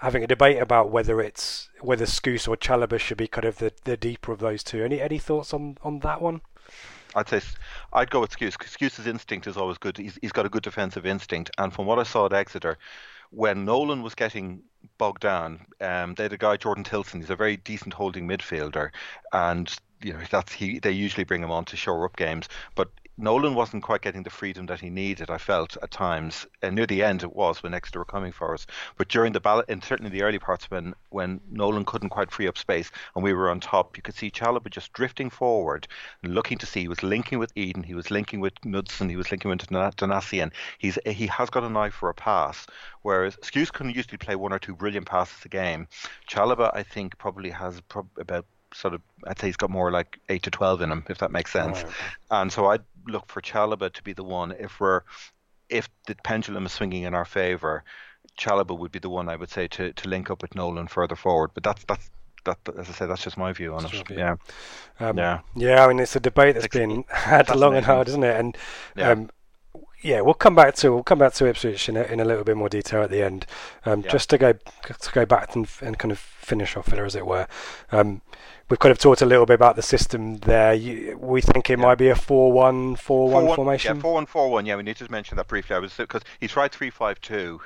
[0.00, 3.72] having a debate about whether it's whether Skuse or Chalobah should be kind of the,
[3.84, 4.82] the deeper of those two.
[4.82, 6.40] Any any thoughts on, on that one?
[7.14, 7.40] I'd say
[7.92, 8.56] I'd go with Skuse.
[8.56, 9.96] Skuse's instinct is always good.
[9.96, 12.78] He's, he's got a good defensive instinct, and from what I saw at Exeter,
[13.30, 14.62] when Nolan was getting
[14.98, 17.20] bogged down, um, they had a guy Jordan Tillson.
[17.20, 18.90] He's a very decent holding midfielder,
[19.32, 20.78] and you know that's he.
[20.78, 24.30] They usually bring him on to shore up games, but Nolan wasn't quite getting the
[24.30, 25.28] freedom that he needed.
[25.28, 28.54] I felt at times, and near the end it was when Exeter were coming for
[28.54, 28.66] us.
[28.96, 32.48] But during the ballot, and certainly the early parts when when Nolan couldn't quite free
[32.48, 35.86] up space and we were on top, you could see Chalobah just drifting forward,
[36.22, 36.80] looking to see.
[36.80, 40.50] He was linking with Edun, he was linking with Knudsen, he was linking with Donacien.
[40.78, 42.66] He's he has got an eye for a pass,
[43.02, 45.88] whereas Skuse can usually play one or two brilliant passes a game.
[46.26, 50.18] Chalobah, I think, probably has prob- about sort of I'd say he's got more like
[50.28, 51.84] eight to twelve in him, if that makes sense.
[51.84, 52.16] Right.
[52.30, 55.02] And so I'd look for Chalobah to be the one if we're
[55.68, 57.84] if the pendulum is swinging in our favour.
[58.38, 61.16] Chalobah would be the one I would say to, to link up with Nolan further
[61.16, 61.50] forward.
[61.54, 62.10] But that's that's
[62.44, 63.92] that, as I say, that's just my view on it.
[64.10, 64.36] Yeah,
[64.98, 65.40] Um, yeah.
[65.54, 68.38] Yeah, I mean it's a debate that's It's been had long and hard, isn't it?
[68.38, 68.56] And
[68.96, 69.10] Yeah.
[69.12, 69.30] um,
[70.02, 72.44] yeah, we'll come back to we'll come back to Ipswich in a, in a little
[72.44, 73.46] bit more detail at the end.
[73.84, 74.10] Um, Yeah.
[74.10, 77.26] Just to go to go back and, and kind of finish off there, as it
[77.26, 77.46] were.
[77.92, 78.22] Um,
[78.70, 80.72] we've kind of talked a little bit about the system there.
[80.72, 81.84] You, we think it Yeah.
[81.84, 83.96] might be a 4-1, 4-1 4-1 formation.
[83.96, 84.64] Yeah, four one four one.
[84.64, 85.76] Yeah, we need to mention that briefly.
[85.76, 87.60] I was because he tried three five two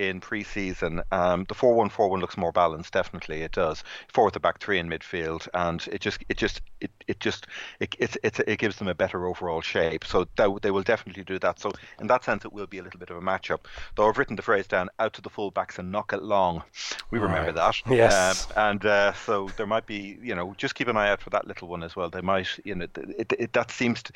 [0.00, 1.02] in pre-season.
[1.12, 2.94] Um, the four one four one looks more balanced.
[2.94, 3.84] Definitely, it does.
[4.08, 7.46] Four with the back three in midfield, and it just it just it, it just
[7.80, 10.04] it it, it it gives them a better overall shape.
[10.04, 11.58] So that, they will definitely do that.
[11.60, 13.66] So in that sense, it will be a little bit of a matchup.
[13.94, 16.62] Though I've written the phrase down: out to the full backs and knock it long.
[17.10, 17.76] We remember that.
[17.90, 18.46] Yes.
[18.50, 21.30] Um, and uh, so there might be, you know, just keep an eye out for
[21.30, 22.08] that little one as well.
[22.08, 24.12] They might, you know, th- it, it, that seems to.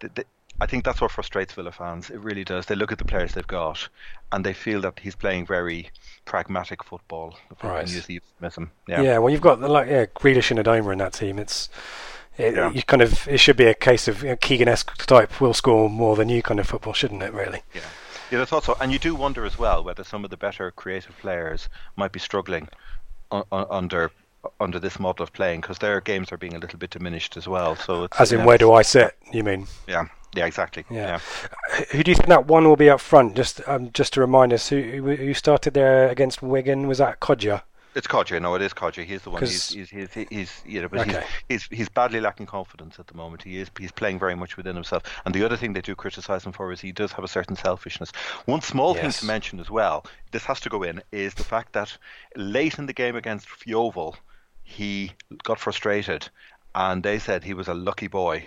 [0.00, 0.26] th- th-
[0.60, 2.08] I think that's what frustrates Villa fans.
[2.10, 2.66] It really does.
[2.66, 3.88] They look at the players they've got,
[4.32, 5.90] and they feel that he's playing very
[6.24, 7.36] pragmatic football.
[7.50, 7.88] If I can Right.
[7.88, 8.70] use the euphemism.
[8.88, 9.02] Yeah.
[9.02, 9.18] Yeah.
[9.18, 11.38] well, you've got the like yeah, Grealish and Adomah in that team.
[11.38, 11.68] It's
[12.38, 12.70] it, Yeah.
[12.70, 15.88] you kind of it should be a case of you know, Keegan-esque type will score
[15.90, 17.32] more than you kind of football, shouldn't it?
[17.32, 17.62] Really?
[17.74, 17.80] Yeah.
[18.30, 18.76] Yeah, I thought so.
[18.80, 22.18] And you do wonder as well whether some of the better creative players might be
[22.18, 22.68] struggling
[23.30, 24.10] under
[24.60, 27.48] under this model of playing because their games are being a little bit diminished as
[27.48, 27.76] well.
[27.76, 29.16] So it's, As in, yeah, where do I sit?
[29.32, 29.66] You mean?
[29.86, 30.06] Yeah.
[30.34, 30.46] Yeah.
[30.46, 30.84] Exactly.
[30.90, 31.18] Yeah.
[31.72, 31.84] yeah.
[31.92, 33.36] Who do you think that one will be up front?
[33.36, 36.86] Just um, just to remind us, who who started there against Wigan?
[36.86, 37.62] Was that Kodjia?
[37.96, 38.42] It's Kodjia.
[38.42, 39.06] No, it is Kodjia.
[39.06, 39.42] He's the one.
[39.42, 41.24] He's, he's, he's, he's, you know, but Okay.
[41.48, 43.42] he's, he's, he's badly lacking confidence at the moment.
[43.42, 45.02] He is, he's playing very much within himself.
[45.24, 47.56] And the other thing they do criticise him for is he does have a certain
[47.56, 48.12] selfishness.
[48.44, 51.72] One small thing to mention as well, this has to go in, is the fact
[51.72, 51.96] that
[52.36, 54.14] late in the game against Yeovil,
[54.62, 55.12] he
[55.44, 56.28] got frustrated,
[56.74, 58.44] and they said he was a lucky boy.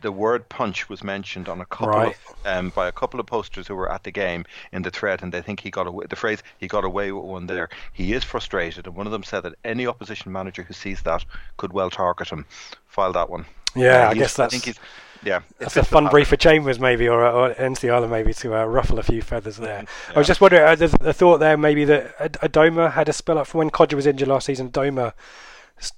[0.00, 2.16] The word punch was mentioned on a couple Right.
[2.44, 5.22] of um, by a couple of posters who were at the game in the thread,
[5.22, 6.06] and they think he got away.
[6.08, 7.68] The phrase "he got away with one" there.
[7.92, 11.24] He is frustrated, and one of them said that any opposition manager who sees that
[11.58, 12.46] could well target him.
[12.86, 13.44] File that one.
[13.76, 14.78] Yeah, Uh, I guess that's think he's,
[15.22, 15.38] yeah.
[15.38, 18.98] it that's a fun brief for Chambers, maybe, or or Nsiala maybe to uh, ruffle
[18.98, 19.84] a few feathers there.
[20.14, 23.38] I was just wondering, uh, there's a thought there maybe that Adomah had a spell
[23.38, 24.70] up for when Kodjia was injured last season.
[24.70, 25.12] Adomah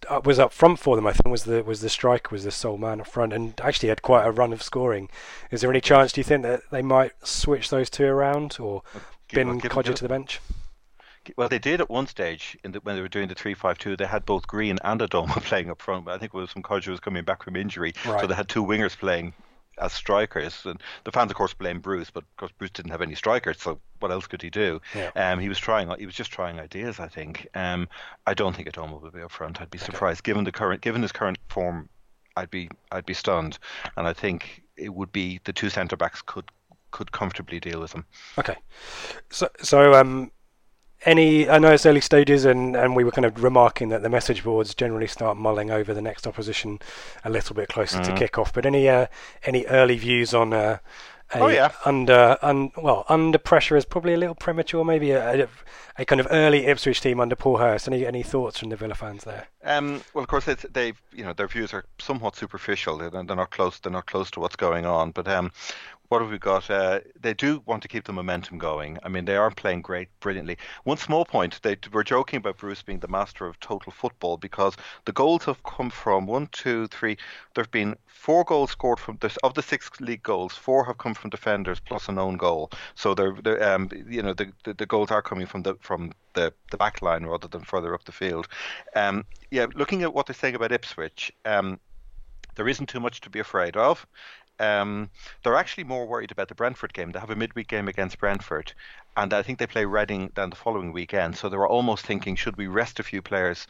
[0.08, 1.06] Uh, was up front for them.
[1.08, 3.88] I think was the was the striker was the sole man up front, and actually
[3.88, 5.08] had quite a run of scoring.
[5.50, 6.12] Is there any chance?
[6.12, 9.72] Do you think that they might switch those two around, or Give- bin well, give-
[9.72, 10.40] Kodjia give- to the bench?
[11.36, 13.96] Well, they did at one stage in the, when they were doing the three-five-two.
[13.96, 16.62] They had both Green and Adomah playing up front, but I think it was when
[16.64, 18.20] Kodjia was coming back from injury, Right.
[18.20, 19.32] so they had two wingers playing
[19.82, 20.64] as strikers.
[20.64, 23.60] And the fans, of course, blame Bruce, but of course Bruce didn't have any strikers,
[23.60, 24.80] so what else could he do?
[24.94, 25.10] Yeah.
[25.16, 25.90] Um, he was trying.
[25.98, 27.00] He was just trying ideas.
[27.00, 27.48] I think.
[27.54, 27.88] Um,
[28.26, 29.60] I don't think Adomah will be up front.
[29.60, 31.88] I'd be surprised given the current, given his current form.
[32.34, 33.58] I'd be, I'd be stunned,
[33.96, 36.50] and I think it would be the two centre backs could
[36.92, 38.04] could comfortably deal with him.
[38.38, 38.56] Okay.
[39.30, 40.30] So, so um,
[41.04, 44.08] any I know it's early stages, and, and we were kind of remarking that the
[44.08, 46.78] message boards generally start mulling over the next opposition
[47.24, 48.12] a little bit closer Mm-hmm.
[48.14, 48.52] to kick off.
[48.52, 49.06] But any uh,
[49.44, 50.78] any early views on uh,
[51.34, 51.72] a Oh, yeah.
[51.86, 54.84] under un, well under pressure is probably a little premature.
[54.84, 55.48] Maybe a, a,
[55.98, 57.88] a kind of early Ipswich team under Paul Hurst.
[57.88, 59.48] Any any thoughts from the Villa fans there?
[59.64, 62.98] Um, well, of course, it's, they've you know their views are somewhat superficial.
[62.98, 63.78] They're, they're not close.
[63.78, 65.10] They're not close to what's going on.
[65.12, 65.52] But um,
[66.12, 66.68] what have we got?
[66.68, 68.98] Uh, they do want to keep the momentum going.
[69.02, 70.58] I mean, they are playing great, brilliantly.
[70.84, 74.76] One small point: they were joking about Bruce being the master of total football because
[75.06, 77.16] the goals have come from one, two, three.
[77.54, 80.52] There have been four goals scored from there's of the six league goals.
[80.52, 82.70] Four have come from defenders plus an own goal.
[82.94, 86.12] So they're, they're um, you know the, the the goals are coming from the from
[86.34, 88.48] the the back line rather than further up the field.
[88.94, 91.80] Um, yeah, looking at what they're saying about Ipswich, um,
[92.54, 94.06] there isn't too much to be afraid of.
[94.58, 95.10] Um,
[95.42, 97.10] they're actually more worried about the Brentford game.
[97.12, 98.72] They have a midweek game against Brentford,
[99.16, 101.36] and I think they play Reading then the following weekend.
[101.36, 103.66] So they were almost thinking, should we rest a few players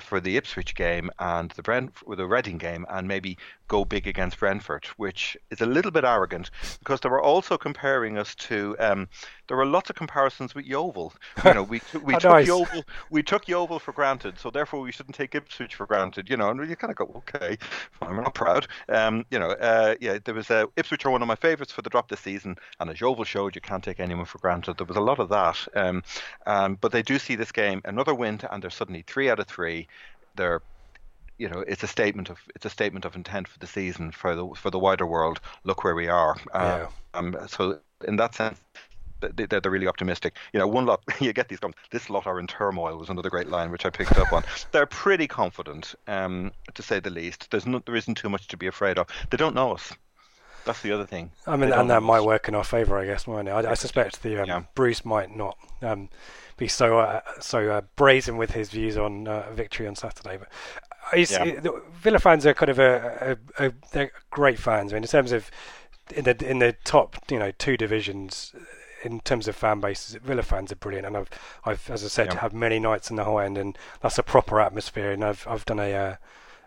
[0.00, 4.06] for the Ipswich game and the Brent with the Reading game, and maybe go big
[4.06, 8.76] against Brentford, which is a little bit arrogant because they were also comparing us to.
[8.78, 9.08] Um,
[9.46, 11.12] there were lots of comparisons with Yeovil.
[11.44, 12.46] You know, we we took nice.
[12.46, 16.28] Yeovil we took Yeovil for granted, so therefore we shouldn't take Ipswich for granted.
[16.28, 17.58] You know, and you kind of go, okay,
[17.92, 18.66] fine, we're not proud.
[18.88, 21.82] Um, you know, uh, yeah, there was uh, Ipswich are one of my favourites for
[21.82, 24.78] the drop this season, and as Yeovil showed, you can't take anyone for granted.
[24.78, 26.02] There was a lot of that, um,
[26.46, 29.46] um, but they do see this game another win, and they're suddenly three out of
[29.46, 29.83] three.
[30.36, 30.60] They're
[31.36, 34.36] you know, it's a statement of it's a statement of intent for the season for
[34.36, 35.40] the for the wider world.
[35.64, 36.36] Look where we are.
[36.54, 36.86] Yeah.
[37.14, 38.60] Um, so in that sense,
[39.20, 40.36] they- they're, they're really optimistic.
[40.52, 41.80] You know, one lot you get these comments.
[41.90, 44.44] This lot are in turmoil was another great line which I picked up on.
[44.72, 47.50] They're pretty confident, um, to say the least.
[47.50, 49.08] There's no, there isn't too much to be afraid of.
[49.30, 49.92] They don't know us.
[50.64, 51.30] That's the other thing.
[51.46, 53.52] I mean, and that might work in our favour, I guess, mightn't it?
[53.52, 54.62] I, I suspect the um, Yeah.
[54.74, 56.08] Bruce might not um,
[56.56, 60.38] be so uh, so uh, brazen with his views on uh, victory on Saturday.
[60.38, 60.48] But
[61.14, 61.60] Yeah.
[61.60, 64.92] the Villa fans are kind of a, a, a they're great fans.
[64.92, 65.50] I mean, in terms of
[66.14, 68.54] in the in the top, you know, two divisions.
[69.02, 71.28] In terms of fan bases, Villa fans are brilliant, and I've,
[71.66, 72.40] I've, as I said, Yeah.
[72.40, 75.10] had many nights in the high end, and that's a proper atmosphere.
[75.12, 76.16] And I've, I've done a, uh,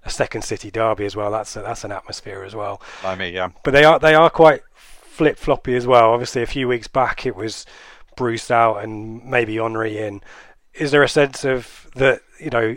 [0.08, 1.32] a second city derby as well.
[1.32, 3.50] That's a, that's an atmosphere as well I mean, yeah.
[3.63, 6.12] but they are they are quite flip floppy as well.
[6.12, 7.65] Obviously, a few weeks back it was
[8.15, 10.22] Bruce out and maybe Henry in.
[10.74, 12.76] Is there a sense of that you know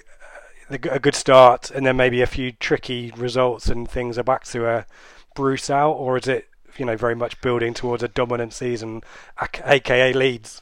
[0.70, 4.66] a good start and then maybe a few tricky results and things are back to
[4.66, 4.86] a
[5.34, 9.02] Bruce out, or is it you know very much building towards a dominant season,
[9.40, 10.60] aka aka Leeds?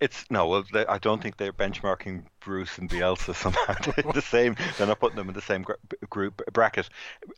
[0.00, 4.22] It's no, well, they, I don't think they're benchmarking Bruce and Bielsa somehow in the
[4.22, 4.56] same.
[4.76, 5.74] They're not putting them in the same gr-
[6.08, 6.88] group bracket.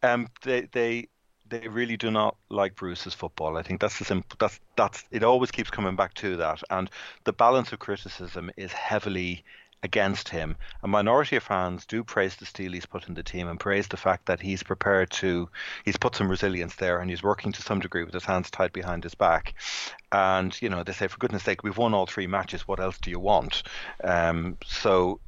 [0.02, 1.08] Um, they they
[1.48, 3.56] they really do not like Bruce's football.
[3.56, 4.36] I think that's the simple.
[4.38, 5.24] That's that's it.
[5.24, 6.88] Always keeps coming back to that, and
[7.24, 9.44] the balance of criticism is heavily
[9.82, 10.56] against him.
[10.82, 13.88] A minority of fans do praise the steel he's put in the team and praise
[13.88, 15.48] the fact that he's prepared to,
[15.84, 18.72] he's put some resilience there and he's working to some degree with his hands tied
[18.72, 19.54] behind his back.
[20.12, 22.68] And, you know, they say, for goodness sake, we've won all three matches.
[22.68, 23.62] What else do you want?
[24.04, 25.20] Um, so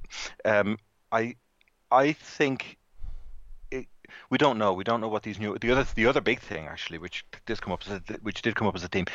[0.45, 0.79] um,
[1.11, 1.37] I,
[1.91, 2.79] I think
[4.31, 4.73] we don't know.
[4.73, 5.57] We don't know what these new.
[5.59, 8.55] The other, the other big thing actually, which did come up, as a, which did
[8.55, 9.07] come up as a team,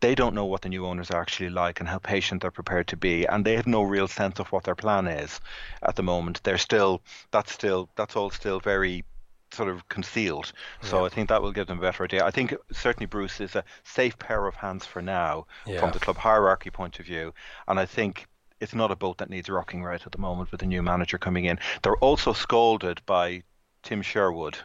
[0.00, 2.86] they don't know what the new owners are actually like and how patient they're prepared
[2.88, 5.40] to be, and they have no real sense of what their plan is
[5.82, 6.40] at the moment.
[6.44, 9.04] They're still, that's still, that's all still very
[9.50, 10.52] sort of concealed.
[10.82, 12.24] So I think that will give them a better idea.
[12.24, 15.80] I think certainly Bruce is a safe pair of hands for now Yeah.
[15.80, 17.32] from the club hierarchy point of view,
[17.66, 18.26] and I think
[18.60, 21.16] it's not a boat that needs rocking right at the moment with the new manager
[21.18, 21.58] coming in.
[21.82, 23.42] They're also scolded by
[23.82, 24.58] Tim Sherwood.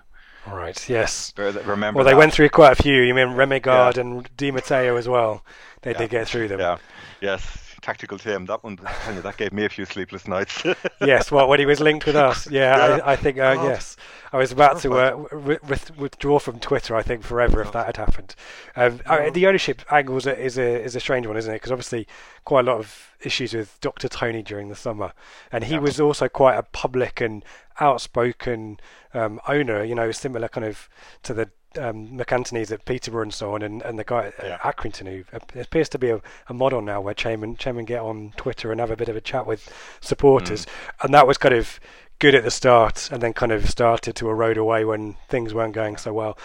[0.47, 0.89] All right.
[0.89, 1.33] Yes.
[1.37, 1.97] Remember?
[1.97, 2.17] Well, they that?
[2.17, 3.01] went through quite a few.
[3.01, 5.43] You mean Remi Garde and Di Matteo as well.
[5.83, 5.97] They Yeah.
[5.99, 6.59] did get through them.
[6.59, 6.77] Yeah.
[7.21, 7.72] Yes.
[7.83, 8.45] Tactical Tim.
[8.45, 8.79] That one.
[9.13, 10.63] You, that gave me a few sleepless nights.
[11.01, 13.03] yes, well, when he was linked with us, yeah, Yeah.
[13.03, 13.97] I, I think uh, yes,
[14.31, 15.25] I was about to uh,
[15.67, 16.95] with, withdraw from Twitter.
[16.95, 18.35] I think forever if that had happened.
[18.75, 19.01] Um,
[19.33, 21.57] the ownership angle is a, is a is a strange one, isn't it?
[21.57, 22.07] Because obviously,
[22.45, 24.07] quite a lot of issues with Dr.
[24.07, 25.11] Tony during the summer,
[25.51, 25.79] and he Yeah.
[25.79, 27.43] was also quite a public and
[27.81, 28.79] outspoken
[29.13, 29.83] um, owner.
[29.83, 30.89] You know, similar kind of
[31.23, 34.57] to the um, MacAnthonys at Peterborough and so on, and, and the guy at Yeah.
[34.59, 35.23] Accrington who
[35.59, 38.91] appears to be a, a model now, where chairman chairman get on Twitter and have
[38.91, 40.65] a bit of a chat with supporters,
[41.01, 41.79] and that was kind of
[42.19, 45.73] good at the start, and then kind of started to erode away when things weren't
[45.73, 46.37] going so well.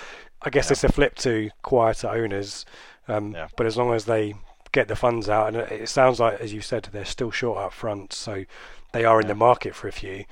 [0.42, 0.72] I guess Yeah.
[0.72, 2.64] it's a flip to quieter owners,
[3.06, 3.48] um, Yeah.
[3.56, 4.34] but as long as they
[4.72, 7.58] get the funds out, and it it sounds like, as you said, they're still short
[7.58, 8.44] up front, so
[8.92, 10.24] they are in the market for a few.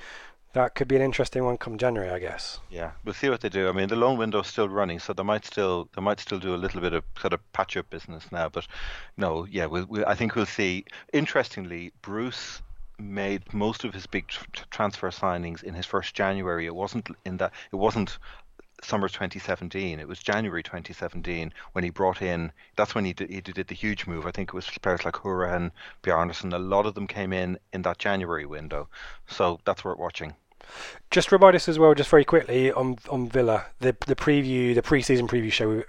[0.57, 2.59] That could be an interesting one come January, I guess.
[2.71, 3.69] Yeah, we'll see what they do.
[3.69, 6.55] I mean, the loan window's still running, so they might still they might still do
[6.55, 8.49] a little bit of sort of patch up business now.
[8.49, 8.65] But
[9.17, 10.85] no, yeah, we'll, we'll, I think we'll see.
[11.13, 12.63] Interestingly, Bruce
[12.97, 16.65] made most of his big tr- transfer signings in his first January.
[16.65, 17.53] It wasn't in that.
[17.71, 18.17] It wasn't
[18.81, 19.99] summer 2017.
[19.99, 22.51] It was January 2017 when he brought in.
[22.75, 24.25] That's when he did, he did the huge move.
[24.25, 25.69] I think it was players like Hourihane,
[26.01, 26.51] Bjarnason.
[26.51, 28.89] A lot of them came in in that January window.
[29.27, 30.33] So that's worth watching.
[31.09, 34.81] Just remind us as well, just very quickly on on Villa, the the preview, the
[34.81, 35.83] pre-season preview show.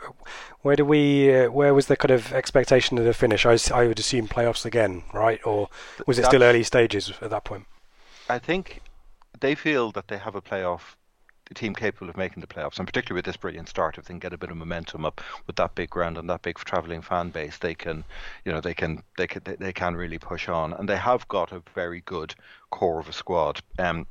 [0.62, 1.34] Where do we?
[1.34, 3.44] Uh, where was the kind of expectation of the finish?
[3.44, 5.40] I would assume playoffs again, right?
[5.44, 5.68] Or
[6.06, 7.66] was it still That's- early stages at that point?
[8.28, 8.80] I think
[9.40, 10.96] they feel that they have a playoff
[11.50, 14.12] a team capable of making the playoffs, and particularly with this brilliant start, if they
[14.12, 17.00] can get a bit of momentum up with that big ground and that big travelling
[17.00, 18.04] fan base, they can,
[18.44, 21.26] you know, they can they can they, they can really push on, and they have
[21.28, 22.34] got a very good
[22.70, 23.60] core of a squad.
[23.78, 24.06] Um,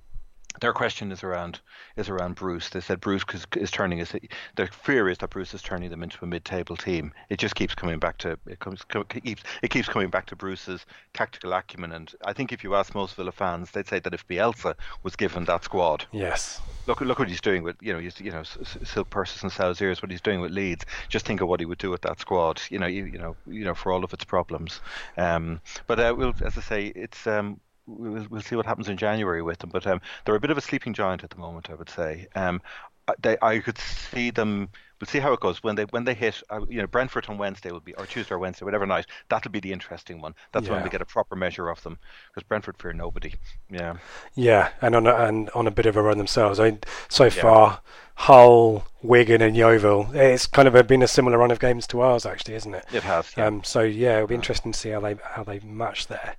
[0.62, 1.60] their question is around
[1.96, 2.70] is around Bruce.
[2.70, 4.14] They said Bruce is, is turning his.
[4.56, 7.14] Their fear is that Bruce is turning them into a mid-table team.
[7.30, 10.36] It just keeps coming back to it comes co- keeps it keeps coming back to
[10.36, 11.92] Bruce's tactical acumen.
[11.92, 15.16] And I think if you ask most Villa fans, they'd say that if Bielsa was
[15.16, 16.62] given that squad, Yes.
[16.88, 20.02] look look what he's doing with you know he's, you know silk purses and ears.
[20.02, 20.86] What he's doing with Leeds.
[21.10, 22.62] Just think of what he would do with that squad.
[22.70, 24.82] You know you, you know you know for all of its problems.
[25.18, 28.98] Um, but uh, we'll as I say it's um we'll, we'll see what happens in
[28.98, 29.70] January with them.
[29.72, 32.28] But um, they're a bit of a sleeping giant at the moment, I would say.
[32.36, 32.62] Um,
[33.08, 34.70] I- they, I could see them.
[35.00, 36.42] We'll see how it goes when they when they hit.
[36.50, 39.06] Uh, you know, Brentford on Wednesday will be or Tuesday or Wednesday, whatever night.
[39.30, 40.34] That'll be the interesting one.
[40.52, 43.36] That's when we get a proper measure of them because Brentford fear nobody.
[43.70, 43.98] Yeah,
[44.36, 46.60] Yeah, and on a, and on a bit of a run themselves.
[46.60, 47.82] I so far,
[48.20, 50.10] Hull, Wigan, and Yeovil.
[50.14, 52.84] It's kind of a, been a similar run of games to ours, actually, isn't it?
[52.92, 53.32] it has.
[53.38, 53.46] Yeah.
[53.46, 56.36] Um, so yeah, it'll be interesting to see how they how they match there.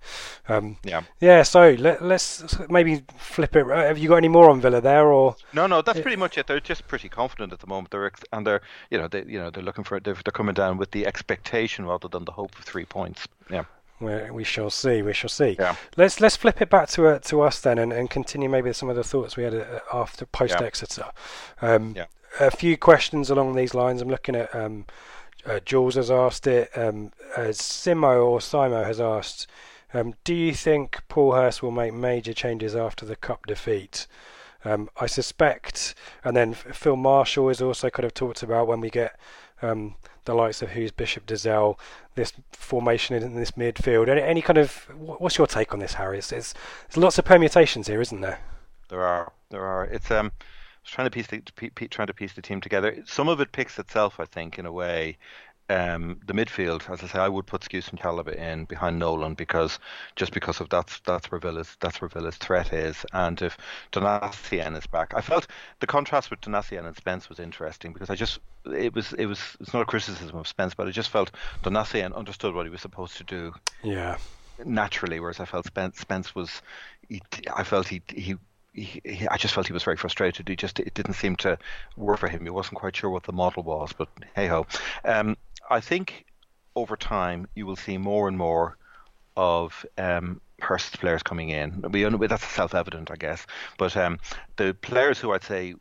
[0.49, 1.03] Um, yeah.
[1.21, 1.45] yeah.
[1.45, 3.65] So let, let's maybe flip it.
[3.65, 6.37] Uh, Have you got any more on Villa there, or No, no, that's pretty much
[6.37, 6.49] it.
[6.49, 7.93] They're just pretty confident at the moment.
[7.93, 8.61] They're ex- and they're
[8.91, 11.87] you know they you know they're looking for they're, they're coming down with the expectation
[11.87, 13.29] rather than the hope of three points.
[13.49, 13.65] Yeah.
[14.01, 15.03] We, we shall see.
[15.03, 15.57] We shall see.
[15.59, 15.77] Yeah.
[15.97, 18.89] Let's let's flip it back to uh, to us then, and, and continue maybe some
[18.89, 20.67] of the thoughts we had uh, after post Yeah.
[20.67, 21.07] Exeter.
[21.61, 22.07] Um, Yeah.
[22.41, 24.01] A few questions along these lines.
[24.03, 24.85] I'm looking at um,
[25.47, 26.71] uh, Jules has asked it.
[26.77, 29.47] Um, uh, Simo or Simo has asked,
[29.95, 34.07] um, do you think Paul Hurst will make major changes after the cup defeat?
[34.65, 38.91] Um, I suspect, and then Phil Marshall has also kind of talked about when we
[38.91, 39.19] get
[39.63, 39.95] um,
[40.25, 41.79] the likes of who's Bishop Dizelle,
[42.15, 44.09] this formation in this midfield.
[44.09, 46.19] Any, any kind of what's your take on this, Harry?
[46.19, 46.55] It's, it's,
[46.89, 48.41] there's lots of permutations here, isn't there?
[48.89, 49.85] There are, there are.
[49.85, 53.03] It's um, I was trying to piece the trying to piece the team together.
[53.07, 55.19] Some of it picks itself, I think, in a way.
[55.71, 59.35] Um, the midfield, as I say, I would put Skuse and Chalobah in behind Nolan
[59.35, 59.79] because
[60.17, 63.05] just because of that's that's where Villa's that's where Villa's threat is.
[63.13, 63.57] And if
[63.93, 65.47] Donacien is back, I felt
[65.81, 69.57] the contrast with Donacien and Spence was interesting because I just it was it was
[69.61, 72.81] it's not a criticism of Spence, but I just felt Donacien understood what he was
[72.81, 73.53] supposed to do
[73.83, 74.19] Yeah.
[74.65, 76.63] naturally, whereas I felt Spence, Spence was,
[77.09, 77.23] he,
[77.55, 78.37] I felt he, he
[78.75, 80.49] he, he, I just felt he was very frustrated.
[80.49, 81.59] He just it didn't seem to
[81.97, 82.45] work for him.
[82.45, 84.67] He wasn't quite sure what the model was, but hey ho.
[85.05, 85.37] Um,
[85.69, 86.25] I think
[86.75, 88.79] over time you will see more and more
[89.37, 91.83] of um, Hurst's players coming in.
[91.91, 93.47] We that's self-evident, I guess.
[93.77, 94.19] But um,
[94.57, 95.75] the players who I'd say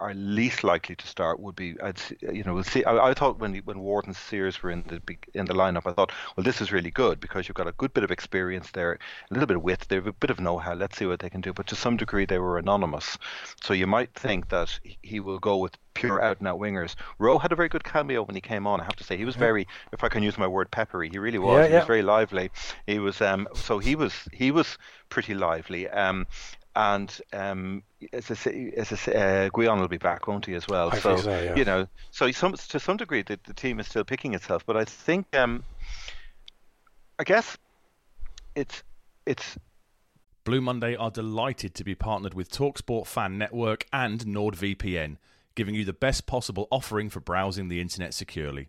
[0.00, 2.84] are least likely to start would be, I'd, you know, we'll see.
[2.84, 5.00] I, I thought when when Ward and Sears were in the
[5.34, 7.94] in the lineup, I thought, well, this is really good because you've got a good
[7.94, 10.74] bit of experience there, a little bit of wit, they have a bit of know-how.
[10.74, 11.52] Let's see what they can do.
[11.52, 13.18] But to some degree, they were anonymous,
[13.62, 16.96] so you might think that he will go with pure out-and-out wingers.
[17.20, 18.80] Rowe had a very good cameo when he came on.
[18.80, 21.08] I have to say, he was very, if I can use my word, peppery.
[21.08, 21.60] He really was.
[21.60, 21.78] Yeah, he yeah.
[21.78, 22.50] was very lively.
[22.86, 25.88] He was, um, so he was he was pretty lively.
[25.88, 26.26] Um,
[26.76, 30.54] and um, as I say, as I say, uh, Gwion will be back, won't he,
[30.54, 30.90] as well?
[30.92, 31.54] I so, think so, yeah.
[31.56, 34.66] you know, so some, to some degree, the, the team is still picking itself.
[34.66, 35.62] But I think, um,
[37.18, 37.56] I guess,
[38.56, 38.82] it's
[39.26, 39.56] it's
[40.44, 45.16] Blue Monday are delighted to be partnered with Talksport Fan Network and NordVPN,
[45.54, 48.68] giving you the best possible offering for browsing the internet securely.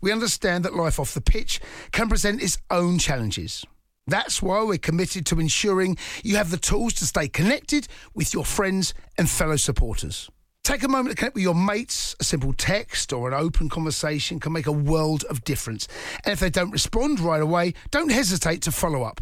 [0.00, 1.60] we understand that life off the pitch
[1.92, 3.64] can present its own challenges.
[4.06, 8.44] That's why we're committed to ensuring you have the tools to stay connected with your
[8.44, 10.30] friends and fellow supporters.
[10.64, 12.14] Take a moment to connect with your mates.
[12.20, 15.88] A simple text or an open conversation can make a world of difference.
[16.24, 19.20] And if they don't respond right away, don't hesitate to follow up.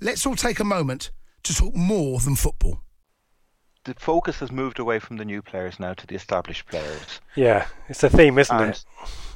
[0.00, 1.10] Let's all take a moment
[1.44, 2.80] to talk more than football.
[3.84, 7.20] the focus has moved away from the new players now to the established players.
[7.36, 8.84] Yeah, it's a theme, isn't and it?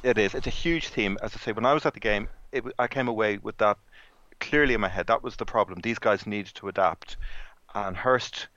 [0.03, 0.33] It is.
[0.33, 1.17] It's a huge theme.
[1.21, 3.77] As I say, when I was at the game, it, I came away with that
[4.39, 5.07] clearly in my head.
[5.07, 5.79] That was the problem.
[5.81, 7.17] These guys needed to adapt,
[7.73, 8.47] and Hurst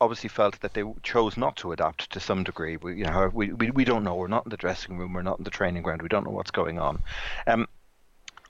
[0.00, 2.76] obviously felt that they chose not to adapt to some degree.
[2.76, 4.16] We, you know, we, we, we don't know.
[4.16, 5.12] We're not in the dressing room.
[5.12, 6.02] We're not in the training ground.
[6.02, 7.02] We don't know what's going on.
[7.46, 7.68] Um,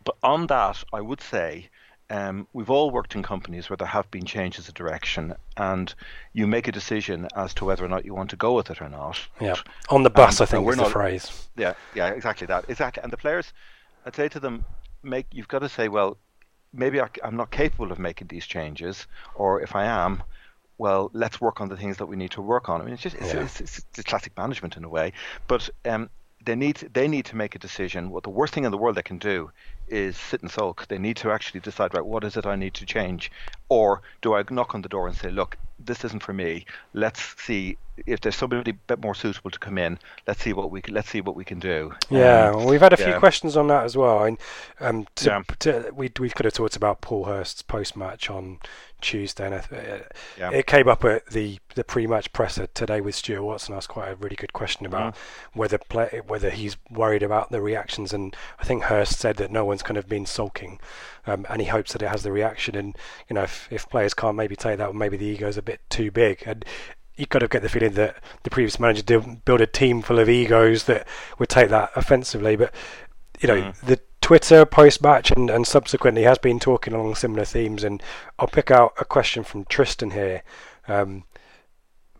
[0.04, 1.68] but on that, I would say
[2.12, 5.94] um, we've all worked in companies where there have been changes of direction, and
[6.34, 8.82] you make a decision as to whether or not you want to go with it
[8.82, 9.18] or not.
[9.40, 9.54] Yeah.
[9.88, 11.48] On the bus, Um, I think no, we're is the phrase.
[11.56, 12.66] Yeah, yeah, exactly that.
[12.68, 13.02] Exactly.
[13.02, 13.54] And the players,
[14.04, 14.66] I'd say to them,
[15.02, 16.18] make you've got to say, well,
[16.74, 20.22] maybe I, am not capable of making these changes, or if I am,
[20.76, 22.82] well, let's work on the things that we need to work on.
[22.82, 23.40] I mean, it's just it's, Yeah.
[23.40, 25.14] it's, it's, it's classic management in a way,
[25.46, 26.10] but um,
[26.44, 28.10] they need they need to make a decision.
[28.10, 29.50] What the worst thing in the world they can do
[29.86, 30.86] is sit and sulk.
[30.88, 33.30] They need to actually decide, right, what is it I need to change?
[33.72, 36.64] Or do I knock on the door and say, look, this isn't for me.
[36.94, 39.98] Let's see if there's somebody a bit more suitable to come in.
[40.26, 41.92] Let's see what we can, let's see what we can do.
[42.10, 43.10] Yeah, Um, we've had a yeah.
[43.10, 44.24] few questions on that as well.
[44.24, 44.38] And
[44.80, 45.42] um, to, Yeah.
[45.60, 48.58] to, we we could have talked about Paul Hurst's post match on
[49.00, 50.04] Tuesday, and I th- uh,
[50.38, 50.50] Yeah.
[50.52, 53.74] it came up at the the pre match presser today with Stuart Watson.
[53.74, 55.58] Asked quite a really good question about Mm-hmm.
[55.58, 59.64] whether play, whether he's worried about the reactions, and I think Hurst said that no
[59.64, 60.78] one's kind of been sulking,
[61.26, 62.74] um, and he hopes that it has the reaction.
[62.76, 62.96] And
[63.28, 66.10] you know, if, if players can't maybe take that, maybe the ego's a bit too
[66.10, 66.64] big, and
[67.16, 70.18] you kind of get the feeling that the previous manager did build a team full
[70.18, 71.06] of egos that
[71.38, 72.56] would take that offensively.
[72.56, 72.74] But
[73.40, 73.80] you know, Mm.
[73.80, 77.82] the Twitter post match and, and subsequently has been talking along similar themes.
[77.84, 78.02] And
[78.38, 80.42] I'll pick out a question from Tristan here,
[80.86, 81.24] um,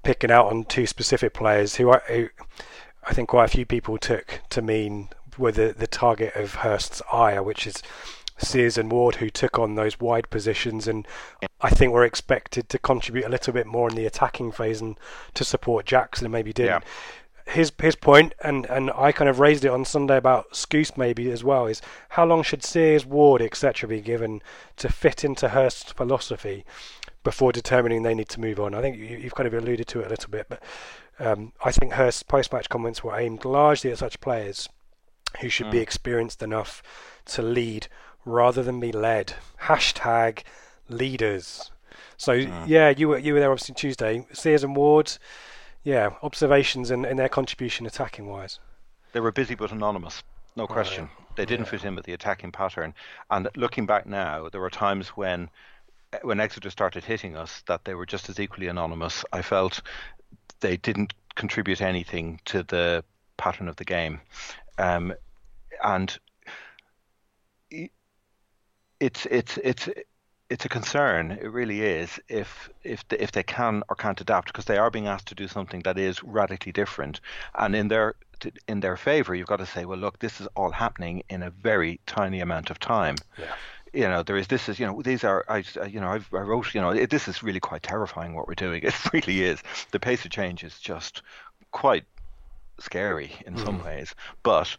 [0.03, 2.29] picking out on two specific players who I, who
[3.09, 7.01] I think quite a few people took to mean were the, the target of Hurst's
[7.13, 7.83] ire, which is
[8.43, 11.07] Sears and Ward, who took on those wide positions and
[11.61, 14.99] I think were expected to contribute a little bit more in the attacking phase and
[15.35, 16.85] to support Jackson and maybe didn't.
[17.47, 21.31] His his point, and, and I kind of raised it on Sunday about Skuse maybe
[21.33, 23.89] as well, is how long should Sears, Ward, etc.
[23.89, 24.43] be given
[24.77, 26.65] to fit into Hurst's philosophy
[27.25, 28.75] before determining they need to move on?
[28.75, 30.63] I think you, you've kind of alluded to it a little bit, but
[31.19, 34.69] um, I think Hurst's post-match comments were aimed largely at such players
[35.41, 36.83] who should be experienced enough
[37.25, 37.89] to lead
[38.25, 39.35] rather than be led.
[39.63, 40.43] Hashtag
[40.89, 41.71] leaders.
[42.17, 44.27] So yeah, you were you were there obviously Tuesday.
[44.33, 45.13] Sears and Ward,
[45.83, 48.59] yeah, observations and, and their contribution attacking wise.
[49.13, 50.23] They were busy but anonymous,
[50.57, 51.09] no question.
[51.35, 52.95] They didn't fit in with the attacking pattern.
[53.31, 55.51] And looking back now, there were times when
[56.23, 59.25] when Exeter started hitting us that they were just as equally anonymous.
[59.33, 59.81] I felt
[60.61, 63.03] they didn't contribute anything to the
[63.37, 64.21] pattern of the game.
[64.79, 65.15] Um,
[65.83, 66.19] and
[69.03, 69.89] it's it's it's
[70.49, 71.33] it's a concern.
[71.33, 72.21] It really is.
[72.29, 75.35] If if the, if they can or can't adapt, because they are being asked to
[75.35, 77.21] do something that is radically different,
[77.57, 78.15] and in their
[78.69, 81.51] in their favor, you've got to say, well, look, this is all happening in a
[81.51, 83.17] very tiny amount of time.
[83.39, 83.55] Yeah.
[83.93, 86.39] You know, there is this is you know these are I you know I've, I
[86.39, 88.83] wrote you know it, this is really quite terrifying what we're doing.
[88.85, 89.59] It really is.
[89.91, 91.23] The pace of change is just
[91.73, 92.05] quite
[92.79, 93.85] scary in some mm.
[93.85, 94.77] ways, but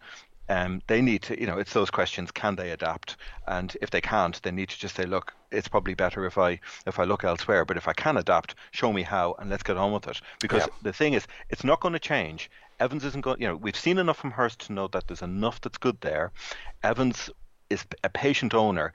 [0.49, 3.17] um, they need to, you know, it's those questions: can they adapt?
[3.47, 6.59] And if they can't, they need to just say, look, it's probably better if I
[6.85, 7.65] if I look elsewhere.
[7.65, 10.21] But if I can adapt, show me how, and let's get on with it.
[10.39, 10.73] Because Yeah.
[10.81, 12.49] the thing is, it's not going to change.
[12.79, 13.41] Evans isn't going.
[13.41, 16.31] You know, we've seen enough from Hurst to know that there's enough that's good there.
[16.83, 17.29] Evans
[17.69, 18.93] is a patient owner.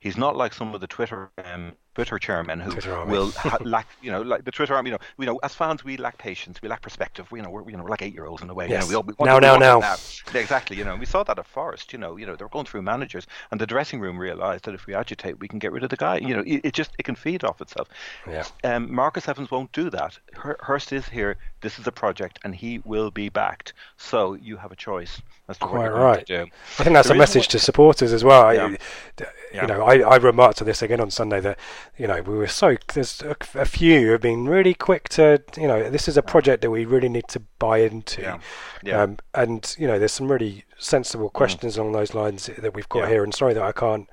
[0.00, 3.86] He's not like some of the Twitter um, Twitter chairman who Twitter will ha- lack,
[4.02, 4.90] you know, like the Twitter army.
[4.90, 7.30] You know, you know, as fans, we lack patience, we lack perspective.
[7.30, 8.68] We, you know, we're, you know, we're like eight-year-olds in a way.
[8.68, 8.72] Yes.
[8.72, 9.96] You know, we, all- we want Now, now, now.
[10.34, 10.76] Exactly.
[10.76, 11.92] You know, we saw that at Forest.
[11.92, 14.74] You know, you know, they were going through managers, and the dressing room realised that
[14.74, 16.18] if we agitate, we can get rid of the guy.
[16.18, 17.88] You know, it, it just it can feed off itself.
[18.28, 18.44] Yeah.
[18.64, 20.18] Um, Marcus Evans won't do that.
[20.34, 21.36] Hur- Hurst is here.
[21.60, 23.72] This is a project, and he will be backed.
[23.96, 26.26] So you have a choice as to what Quite you're going right.
[26.26, 26.50] to do.
[26.78, 28.52] I think that's There a message one- to supporters as well.
[28.52, 28.76] Yeah.
[29.16, 29.24] d-
[29.54, 29.62] Yeah.
[29.62, 31.58] You know, I, I remarked on this again on Sunday that
[31.96, 35.42] you know we were so there's a, a few who have been really quick to
[35.56, 38.20] you know this is a project that we really need to buy into.
[38.22, 38.38] Yeah.
[38.82, 39.02] Yeah.
[39.02, 43.04] Um, and you know, there's some really sensible questions along those lines that we've got
[43.04, 43.08] Yeah.
[43.08, 43.24] here.
[43.24, 44.08] And sorry that I can't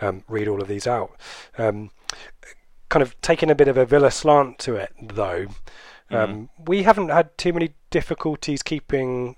[0.00, 1.10] um, read all of these out.
[1.58, 1.90] Um,
[2.88, 5.46] kind of taking a bit of a Villa slant to it, though.
[6.10, 9.36] Um, We haven't had too many difficulties keeping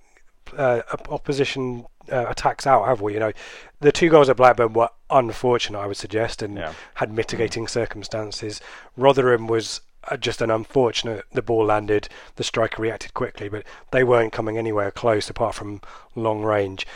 [0.56, 3.14] uh, opposition uh, attacks out, have we?
[3.14, 3.32] You know,
[3.80, 6.72] the two goals at Blackburn were unfortunate, I would suggest, and Yeah.
[6.94, 8.60] had mitigating circumstances.
[8.96, 9.80] Rotherham was
[10.10, 11.24] uh, just an unfortunate.
[11.32, 15.80] The ball landed, the striker reacted quickly, but they weren't coming anywhere close apart from
[16.14, 16.86] long range.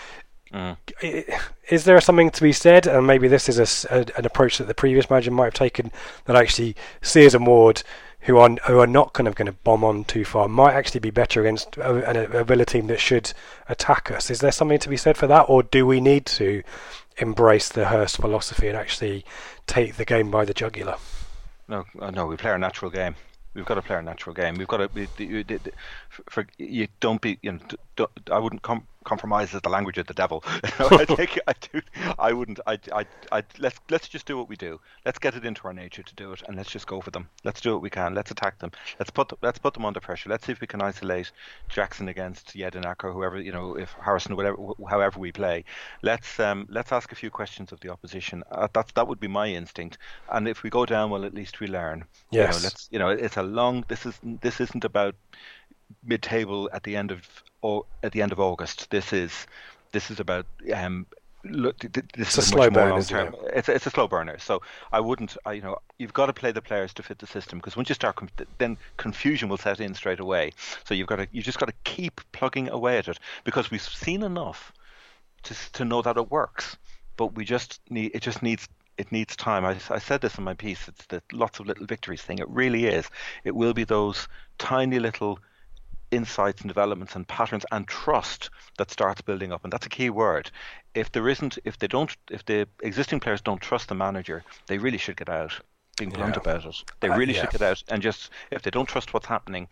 [0.52, 0.76] Mm.
[1.68, 4.68] Is there something to be said, and maybe this is a a an approach that
[4.68, 5.90] the previous manager might have taken,
[6.26, 7.82] that actually Sears and Ward,
[8.24, 11.00] who are who are not kind of going to bomb on too far, might actually
[11.00, 13.32] be better against a, a, Villa team that should
[13.68, 14.30] attack us.
[14.30, 16.62] Is there something to be said for that, or do we need to
[17.18, 19.24] embrace the Hurst philosophy and actually
[19.66, 20.96] take the game by the jugular?
[21.68, 23.14] No, uh, no, we play our natural game.
[23.52, 24.56] We've got to play our natural game.
[24.56, 24.90] We've got to.
[24.94, 25.06] We,
[26.08, 27.38] for, you don't be.
[27.42, 27.58] You know,
[27.96, 30.42] don't, I wouldn't com- compromise as the language of the devil.
[30.78, 31.80] I think I do.
[32.18, 32.60] I wouldn't.
[32.66, 33.42] I, I, I.
[33.58, 34.80] Let's let's just do what we do.
[35.04, 37.28] Let's get it into our nature to do it, and let's just go for them.
[37.44, 38.14] Let's do what we can.
[38.14, 38.70] Let's attack them.
[38.98, 40.28] Let's put let's put them under pressure.
[40.30, 41.30] Let's see if we can isolate
[41.68, 45.64] Jackson against Jedinak or whoever you know, if Harrison, whatever, wh- however we play.
[46.02, 48.42] Let's um let's ask a few questions of the opposition.
[48.50, 49.98] Uh, that's that would be my instinct.
[50.30, 52.04] And if we go down, well, at least we learn.
[52.36, 52.64] You know, Yes.
[52.64, 53.84] let's you know, it's a long.
[53.88, 55.14] This is this isn't about
[56.04, 57.22] mid-table at the end of
[57.62, 58.90] or at the end of August.
[58.90, 59.46] This is
[59.92, 61.06] this is about um,
[61.44, 63.34] look, this it's is a, slow much more burn, long isn't term.
[63.34, 63.52] it?
[63.54, 64.38] It's a, it's a slow burner.
[64.38, 64.62] So
[64.92, 67.58] I wouldn't, I, you know, you've got to play the players to fit the system
[67.58, 68.18] because once you start,
[68.58, 70.52] then confusion will set in straight away.
[70.84, 73.82] So you've got to, you just got to keep plugging away at it because we've
[73.82, 74.72] seen enough
[75.44, 76.76] to to know that it works,
[77.16, 78.68] but we just need, it just needs.
[78.96, 79.64] It needs time.
[79.64, 80.86] I, I said this in my piece.
[80.86, 82.38] It's the lots of little victories thing.
[82.38, 83.10] It really is.
[83.42, 84.28] It will be those
[84.58, 85.40] tiny little
[86.14, 90.10] insights and developments and patterns and trust that starts building up and that's a key
[90.10, 90.50] word
[90.94, 94.78] if there isn't if they don't if the existing players don't trust the manager they
[94.78, 95.52] really should get out
[95.98, 96.40] being blunt Yeah.
[96.40, 97.40] about it they Uh, really yeah.
[97.42, 99.68] should get out and just if they don't trust what's happening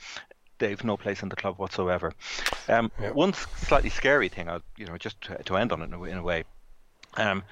[0.59, 2.13] they've no place in the club whatsoever
[2.69, 3.11] um, Yeah.
[3.11, 5.99] one slightly scary thing I'll, you know just to, to end on it in a,
[5.99, 6.45] way- in a way
[7.17, 7.43] um,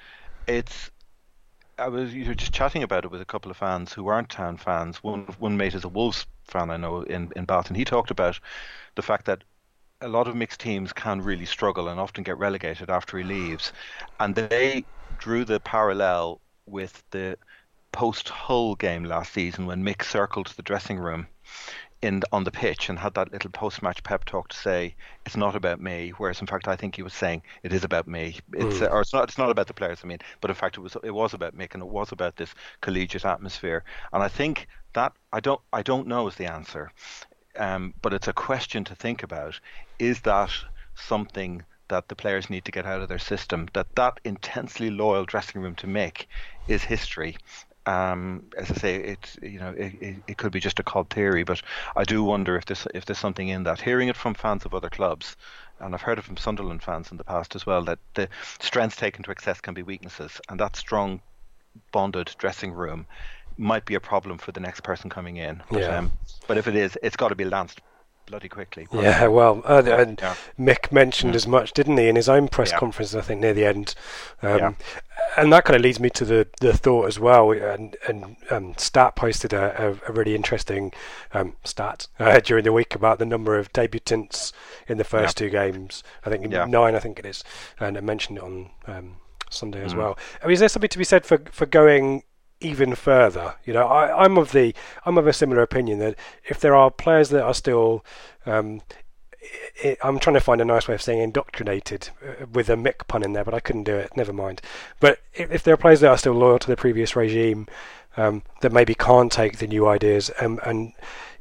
[0.46, 0.90] it's
[1.78, 4.28] I was you were just chatting about it with a couple of fans who aren't
[4.28, 5.02] town fans.
[5.02, 8.10] One one mate is a Wolves fan I know in in Bath, and he talked
[8.10, 8.40] about
[8.96, 9.44] the fact that
[10.00, 13.72] a lot of Mick's teams can really struggle and often get relegated after he leaves,
[14.18, 14.86] and they
[15.16, 17.36] drew the parallel with the
[17.92, 21.26] post Hull game last season when Mick circled the dressing room
[22.02, 24.94] in on the pitch and had that little post match pep talk to say
[25.26, 28.08] it's not about me whereas in fact I think he was saying it is about
[28.08, 28.38] me.
[28.54, 30.76] It's uh, or it's not it's not about the players I mean but in fact
[30.76, 33.84] it was it was about Mick and it was about this collegiate atmosphere.
[34.12, 36.90] And I think that I don't I don't know is the answer
[37.58, 39.58] um, but it's a question to think about.
[39.98, 40.50] Is that
[40.94, 43.68] something that the players need to get out of their system?
[43.72, 46.26] That that intensely loyal dressing room to Mick
[46.68, 47.36] is history
[47.86, 51.10] um, as I say, it you know it, it, it could be just a cold
[51.10, 51.62] theory, but
[51.96, 53.80] I do wonder if there's if there's something in that.
[53.80, 55.36] Hearing it from fans of other clubs,
[55.80, 58.28] and I've heard it from Sunderland fans in the past as well, that the
[58.60, 61.20] strengths taken to excess can be weaknesses, and that strong
[61.92, 63.06] bonded dressing room
[63.56, 65.62] might be a problem for the next person coming in.
[65.70, 65.98] But, Yeah.
[65.98, 66.12] um,
[66.46, 67.80] but if it is, it's got to be lanced
[68.26, 68.86] bloody quickly.
[68.92, 70.34] Yeah, well, uh, and Yeah.
[70.58, 71.36] Mick mentioned Mm.
[71.36, 72.78] as much, didn't he, in his own press Yeah.
[72.78, 73.14] conference?
[73.14, 73.94] I think near the end,
[74.42, 74.72] um, Yeah.
[75.36, 77.52] And that kind of leads me to the, the thought as well.
[77.52, 80.92] And and um, Stat posted a, a, a really interesting
[81.32, 84.52] um, stat uh, during the week about the number of debutants
[84.88, 86.02] in the first two games.
[86.24, 86.64] I think Yeah.
[86.64, 87.44] nine, I think it is,
[87.78, 89.16] and I mentioned it on um,
[89.50, 89.98] Sunday as Mm.
[89.98, 90.18] well.
[90.42, 92.22] I mean, is there something to be said for for going?
[92.62, 93.54] even further.
[93.64, 94.74] You know, I, I'm of the
[95.06, 96.14] I'm of a similar opinion that
[96.44, 98.04] if there are players that are still
[99.42, 99.48] um,
[99.84, 103.06] i I'm trying to find a nice way of saying indoctrinated uh, with a Mick
[103.08, 104.16] pun in there, but I couldn't do it.
[104.16, 104.60] Never mind.
[105.00, 107.66] But if, if there are players that are still loyal to the previous regime,
[108.16, 110.92] um, that maybe can't take the new ideas, and, and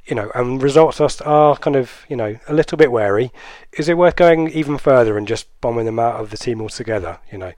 [0.06, 3.32] you know, and results are, kind of you know a little bit wary.
[3.74, 7.20] Is it worth going even further and just bombing them out of the team altogether?
[7.32, 7.54] You know,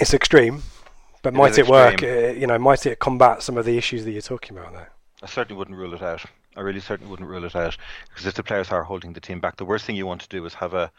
[0.00, 0.62] it's extreme,
[1.22, 1.94] but It might it work?
[1.94, 2.24] extreme.
[2.24, 4.90] Uh, you know, might it combat some of the issues that you're talking about there?
[5.22, 6.24] I certainly wouldn't rule it out.
[6.56, 7.76] I really certainly wouldn't rule it out
[8.08, 10.28] because if the players are holding the team back, the worst thing you want to
[10.28, 10.90] do is have a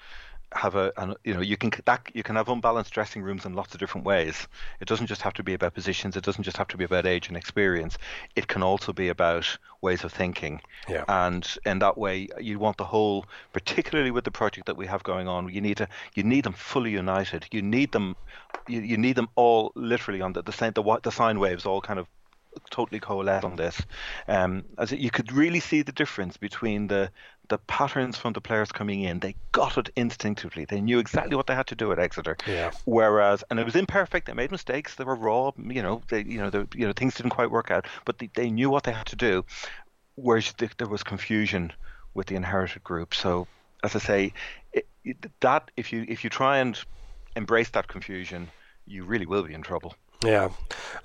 [0.55, 3.53] have a an, you know you can that you can have unbalanced dressing rooms in
[3.53, 4.47] lots of different ways.
[4.79, 6.15] It doesn't just have to be about positions.
[6.15, 7.97] It doesn't just have to be about age and experience.
[8.35, 10.61] It can also be about ways of thinking.
[10.87, 11.05] Yeah.
[11.07, 15.03] And in that way, you want the whole, particularly with the project that we have
[15.03, 17.47] going on, you need to you need them fully united.
[17.51, 18.15] You need them,
[18.67, 21.81] you, you need them all literally on the the same the the sine waves all
[21.81, 22.07] kind of
[22.69, 23.81] totally coalesce on this.
[24.27, 27.11] Um, as you could really see the difference between the
[27.49, 29.19] the patterns from the players coming in.
[29.19, 30.65] They got it instinctively.
[30.65, 32.37] They knew exactly what they had to do at Exeter.
[32.47, 32.71] Yeah.
[32.85, 34.27] Whereas, and it was imperfect.
[34.27, 34.95] They made mistakes.
[34.95, 35.51] They were raw.
[35.57, 38.29] You know, they you know the you know things didn't quite work out, but they,
[38.33, 39.45] they knew what they had to do.
[40.15, 41.73] Whereas th- there was confusion
[42.13, 43.13] with the inherited group.
[43.13, 43.47] So,
[43.83, 44.33] as I say,
[44.71, 46.79] it, it, that if you if you try and
[47.35, 48.49] embrace that confusion,
[48.85, 49.95] you really will be in trouble.
[50.23, 50.49] Yeah,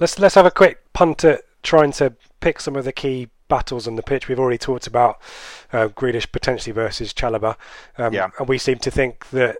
[0.00, 3.88] let's let's have a quick punt at trying to pick some of the key battles
[3.88, 4.28] on the pitch.
[4.28, 5.20] We've already talked about
[5.72, 7.56] uh, Grealish potentially versus Chalobah,
[7.96, 8.28] um, Yeah.
[8.38, 9.58] and we seem to think that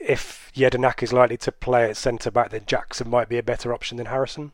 [0.00, 3.72] if Jedinak is likely to play at centre back, then Jackson might be a better
[3.72, 4.52] option than Harrison.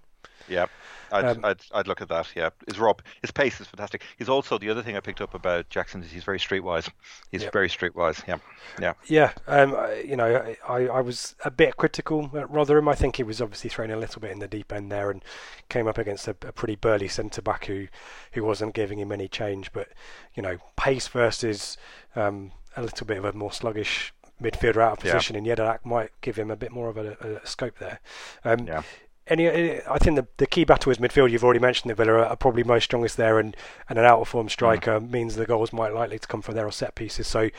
[0.48, 0.66] Yeah,
[1.12, 2.28] I'd, Um, I'd I'd look at that.
[2.34, 4.02] Yeah, his Rob, his pace is fantastic.
[4.18, 6.90] He's also the other thing I picked up about Jackson is he's very streetwise.
[7.30, 8.22] He's very streetwise.
[8.26, 8.38] Yeah,
[8.80, 12.88] yeah, Yeah, um, you know, I, I was a bit critical at Rotherham.
[12.88, 15.22] I think he was obviously thrown a little bit in the deep end there and
[15.68, 17.86] came up against a, a pretty burly centre back who,
[18.32, 19.72] who wasn't giving him any change.
[19.72, 19.88] But
[20.34, 21.76] you know, pace versus
[22.16, 25.12] um, a little bit of a more sluggish midfielder out of Yeah.
[25.12, 28.00] position, and Jedinak might give him a bit more of a, a scope there.
[28.44, 28.82] Um, yeah.
[29.26, 31.30] Any, I think the, the key battle is midfield.
[31.30, 33.56] You've already mentioned that Villa are, probably most strongest there, and,
[33.88, 36.66] and an out of form striker means the goals might likely to come from there
[36.66, 37.26] or set pieces.
[37.26, 37.50] So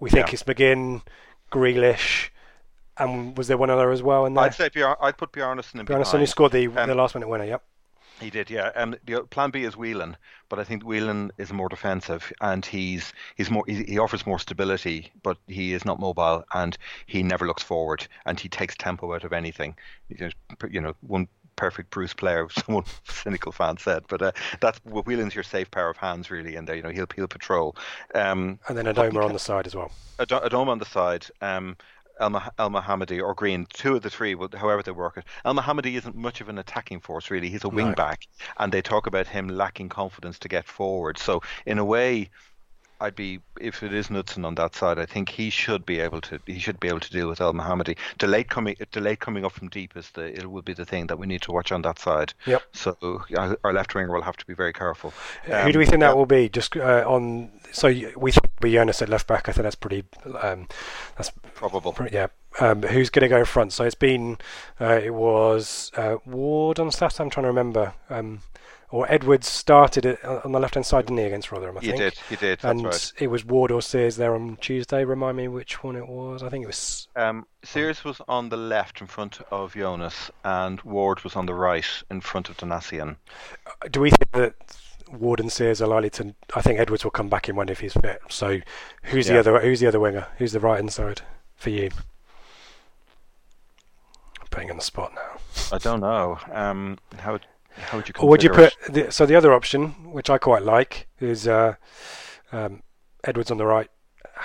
[0.00, 0.32] we think Yeah.
[0.32, 1.02] it's McGinn,
[1.50, 2.30] Grealish,
[2.98, 4.44] and was there one other as well in there?
[4.44, 7.28] I'd say Bjar- I'd put Bjarnason in Bjarnason, who scored the Um, the last minute
[7.28, 7.44] winner.
[7.44, 7.62] Yep.
[8.22, 8.70] He did, yeah.
[8.76, 10.16] Um, the plan B is Whelan,
[10.48, 14.38] but I think Whelan is more defensive, and he's he's more he, he, offers more
[14.38, 19.14] stability, but he is not mobile, and he never looks forward, and he takes tempo
[19.14, 19.74] out of anything.
[20.08, 25.44] You know, one perfect Bruce player, someone cynical fan said, but uh, that's Whelan's your
[25.44, 27.76] safe pair of hands, really, and uh, you know he'll he'll patrol.
[28.14, 29.90] Um, and then Adomah on the side as well.
[30.18, 31.26] Adomah on the side.
[31.40, 31.76] Um,
[32.22, 35.24] El, Elmohamady or Green, two of the three, however they work it.
[35.44, 37.50] Elmohamady isn't much of an attacking force, really.
[37.50, 37.94] He's a wing no.
[37.94, 38.26] back,
[38.58, 41.18] and they talk about him lacking confidence to get forward.
[41.18, 42.30] So, in a way,
[43.02, 44.98] I'd be if it is Knudsen on that side.
[44.98, 46.38] I think he should be able to.
[46.46, 47.96] He should be able to deal with Elmohamady.
[48.18, 50.26] Delayed coming, delayed coming up from deep is the.
[50.38, 52.32] It will be the thing that we need to watch on that side.
[52.46, 52.62] Yep.
[52.72, 53.24] So
[53.64, 55.12] our left winger will have to be very careful.
[55.50, 56.48] Um, Who do we think that will be?
[56.48, 57.50] Just uh, on.
[57.72, 59.48] So we think be Jonas at left back.
[59.48, 60.04] I think that's pretty.
[60.40, 60.68] Um,
[61.16, 61.92] that's probable.
[61.92, 62.28] Pretty, yeah.
[62.62, 63.72] Um, who's going to go in front?
[63.72, 64.38] So it's been.
[64.80, 67.24] Uh, it was uh, Ward on Saturday.
[67.24, 67.94] I'm trying to remember.
[68.08, 68.40] Um,
[68.92, 71.78] or Edwards started it on the left hand side, didn't he, against Rotherham?
[71.78, 71.98] I he think.
[71.98, 72.60] did, he did.
[72.62, 73.12] and right.
[73.18, 75.04] it was Ward or Sears there on Tuesday.
[75.04, 76.42] Remind me which one it was.
[76.42, 77.08] I think it was.
[77.16, 81.54] Um, Sears was on the left in front of Jonas, and Ward was on the
[81.54, 83.16] right in front of Donacien.
[83.66, 84.54] Uh, do we think that
[85.10, 86.34] Ward and Sears are likely to?
[86.54, 88.20] I think Edwards will come back in one if he's fit.
[88.28, 88.60] So,
[89.04, 89.32] who's yeah.
[89.32, 89.60] the other?
[89.60, 90.28] Who's the other winger?
[90.36, 91.22] Who's the right hand side
[91.56, 91.90] for you?
[94.52, 95.40] Putting on the spot now.
[95.72, 96.38] I don't know.
[96.52, 97.40] Um, how
[97.76, 98.14] how would you?
[98.20, 101.74] Or would you put the, so the other option, which I quite like, is uh,
[102.52, 102.82] um,
[103.24, 103.88] Edwards on the right,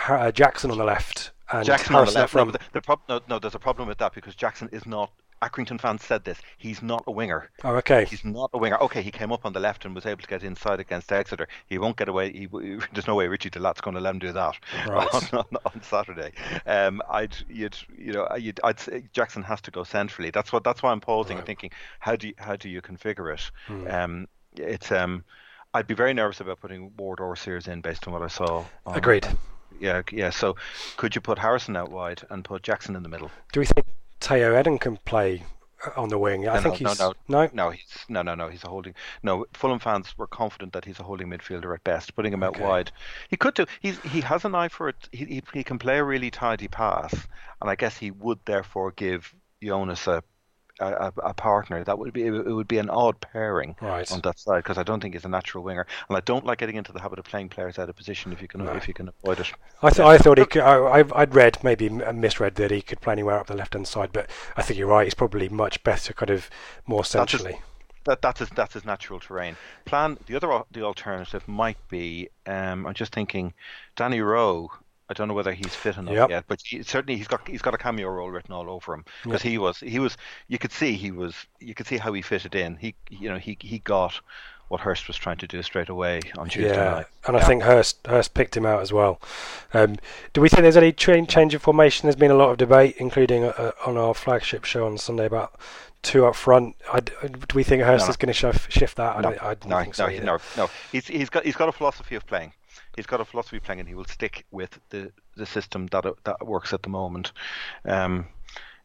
[0.07, 2.35] uh, Jackson on the left, and Jackson Harrison on the left.
[2.35, 5.11] No, the, the prob- no, no, there's a problem with that because Jackson is not
[5.41, 6.39] Accrington fans said this.
[6.57, 7.49] He's not a winger.
[7.63, 8.05] Oh, okay.
[8.05, 8.77] He's not a winger.
[8.81, 11.47] Okay, he came up on the left and was able to get inside against Exeter.
[11.67, 12.31] He won't get away.
[12.31, 12.45] He,
[12.93, 14.55] there's no way Ritchie De Laet's going to let him do that
[14.87, 15.13] right.
[15.13, 16.31] on, on, on, Saturday.
[16.65, 20.31] Um, I'd, you'd, you know, you'd, I'd say Jackson has to go centrally.
[20.31, 20.63] That's what.
[20.63, 21.39] That's why I'm pausing right.
[21.39, 23.51] and thinking, how do you, how do you configure it?
[23.67, 23.87] Hmm.
[23.87, 25.23] Um, it's um,
[25.73, 28.65] I'd be very nervous about putting Ward or Sears in based on what I saw.
[28.85, 29.27] On, Agreed.
[29.79, 30.31] yeah, yeah.
[30.31, 30.55] So,
[30.97, 33.29] could you put Harrison out wide and put Jackson in the middle?
[33.53, 33.85] Do we think
[34.19, 35.43] Tayo Edun can play
[35.85, 36.47] uh, on the wing.
[36.47, 38.47] I no, think no, he's no, no, no, he's no, no, no.
[38.47, 38.95] He's a holding.
[39.23, 42.15] No, Fulham fans were confident that he's a holding midfielder at best.
[42.15, 42.61] Putting him okay.
[42.61, 42.91] out wide,
[43.29, 43.65] he could do.
[43.79, 44.95] He's he has an eye for it.
[45.11, 47.13] He, he he can play a really tidy pass,
[47.61, 50.23] and I guess he would therefore give Jonas a
[50.79, 51.83] a, a, partner.
[51.83, 54.09] That would be it would be an odd pairing right.
[54.11, 56.59] on that side because I don't think he's a natural winger, and I don't like
[56.59, 58.71] getting into the habit of playing players out of position if you can no.
[58.73, 59.51] if you can avoid it.
[59.81, 60.07] I, th- yeah.
[60.07, 60.61] I thought he could.
[60.61, 64.11] I, would read maybe misread that he could play anywhere up the left hand side,
[64.11, 65.05] but I think you're right.
[65.05, 66.49] He's probably much better, kind of
[66.85, 67.59] more centrally.
[68.05, 69.57] That, that's his that's his natural terrain.
[69.85, 72.29] Plan the other the alternative might be.
[72.45, 73.53] Um, I'm just thinking,
[73.95, 74.71] Danny Rowe
[75.09, 76.29] I don't know whether he's fit enough yep.
[76.29, 79.05] yet, but he, certainly he's got he's got a cameo role written all over him
[79.23, 79.51] because yep.
[79.51, 82.55] he was he was you could see he was you could see how he fitted
[82.55, 82.75] in.
[82.75, 84.19] He you know he he got
[84.67, 87.05] what Hurst was trying to do straight away on Tuesday yeah, night.
[87.25, 89.21] and I think Hurst Hurst picked him out as well.
[89.73, 89.95] Um,
[90.33, 92.07] do we think there's any change of formation?
[92.07, 95.57] There's been a lot of debate, including uh, on our flagship show on Sunday about
[96.01, 96.75] two up front.
[96.91, 97.15] I, do
[97.55, 99.21] we think Hurst no, is going to shift, shift that?
[99.21, 100.69] No, I, I no, think so no, no, no.
[100.91, 102.51] He's he's got he's got a philosophy of playing
[102.97, 106.45] he's got a philosophy playing, and he will stick with the the system that that
[106.45, 107.31] works at the moment.
[107.85, 108.27] Um,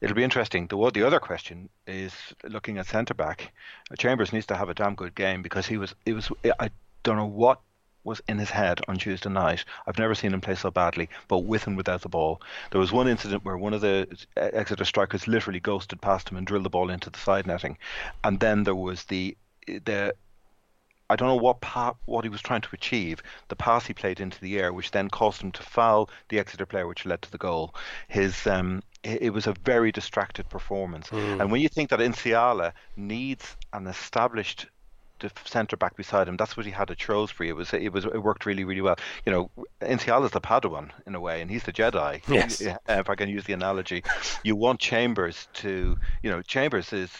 [0.01, 0.69] it'll be interesting.
[0.69, 2.13] The the other question is
[2.45, 3.53] looking at centre back.
[3.99, 6.71] Chambers needs to have a damn good game because he was it was I
[7.03, 7.61] don't know what
[8.05, 9.65] was in his head on Tuesday night.
[9.87, 12.43] I've never seen him play so badly, but with and without the ball.
[12.71, 16.47] There was one incident where one of the Exeter strikers literally ghosted past him and
[16.47, 17.79] drilled the ball into the side netting,
[18.25, 19.37] and then there was the
[19.67, 20.15] the
[21.13, 23.23] I don't know what pa- what he was trying to achieve.
[23.49, 26.67] The pass he played into the air, which then caused him to foul the Exeter
[26.67, 27.75] player, which led to the goal.
[28.09, 31.09] His um, it, was a very distracted performance.
[31.11, 31.41] Mm.
[31.41, 34.67] And when you think that Nsiala needs an established
[35.45, 36.37] centre back beside him.
[36.37, 37.49] That's what he had at Shrewsbury.
[37.49, 38.97] It was it was it worked really really well.
[39.25, 39.51] You know,
[39.81, 42.23] Nsiala is the Padawan in a way, and he's the Jedi.
[42.33, 42.61] Yes.
[42.89, 44.03] If I can use the analogy,
[44.43, 47.11] you want Chambers to you know Chambers is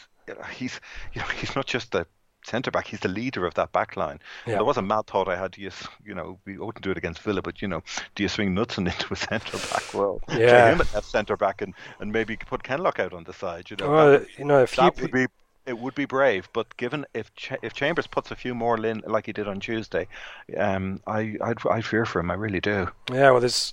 [0.53, 0.81] he's
[1.13, 2.07] you know he's not just the
[2.45, 2.87] centre back.
[2.87, 4.21] He's the leader of that back line.
[4.47, 4.55] Yeah.
[4.55, 5.53] There was a mad thought I had.
[5.53, 5.71] Do You,
[6.05, 7.83] you know, we wouldn't do it against Villa, but you know,
[8.15, 9.95] do you swing Knudsen into a centre back?
[9.95, 13.71] Well, yeah, him at centre back and, and maybe put Kenlock out on the side.
[13.71, 15.27] You know, well, that, you know, if that you would be
[15.67, 19.03] it would be brave, but given if Ch- if Chambers puts a few more in
[19.07, 20.09] like he did on Tuesday,
[20.57, 22.31] um, I I'd, I fear for him.
[22.31, 22.89] I really do.
[23.13, 23.73] Yeah, well, there's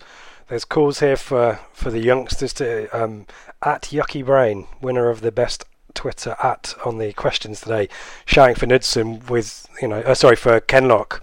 [0.50, 3.26] there's calls here for for the youngsters to um,
[3.64, 7.90] at Yucky Brain, winner of the best Twitter at on the questions today,
[8.26, 11.22] shouting for Knudsen with you know, uh, sorry for Kenlock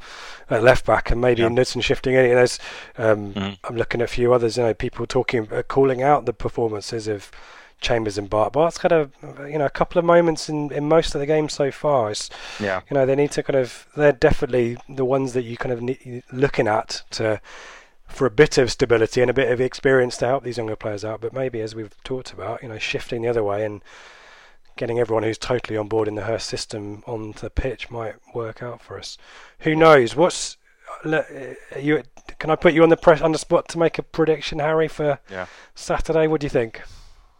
[0.49, 1.49] at left back and maybe yeah.
[1.49, 2.23] Knudsen shifting in.
[2.23, 2.59] There's,
[2.99, 3.55] um, mm-hmm.
[3.65, 4.57] I'm looking at a few others.
[4.57, 7.31] You know, people talking, uh, calling out the performances of
[7.81, 8.53] Chambers and Bart.
[8.53, 9.11] Bart's had a
[9.49, 12.11] you know a couple of moments in, in most of the games so far.
[12.11, 12.81] It's, Yeah.
[12.89, 15.83] you know they need to kind of they're definitely the ones that you kind of
[15.83, 17.41] need, looking at to
[18.09, 21.05] for a bit of stability and a bit of experience to help these younger players
[21.05, 21.21] out.
[21.21, 23.83] But maybe as we've talked about, you know, shifting the other way and
[24.77, 28.63] getting everyone who's totally on board in the Hurst system onto the pitch might work
[28.63, 29.19] out for us.
[29.61, 30.15] Who knows?
[30.15, 30.57] What's
[31.05, 32.03] you?
[32.39, 34.89] Can I put you on the press on the spot to make a prediction, Harry,
[34.89, 35.47] for Yeah.
[35.75, 36.27] Saturday?
[36.27, 36.83] What do you think?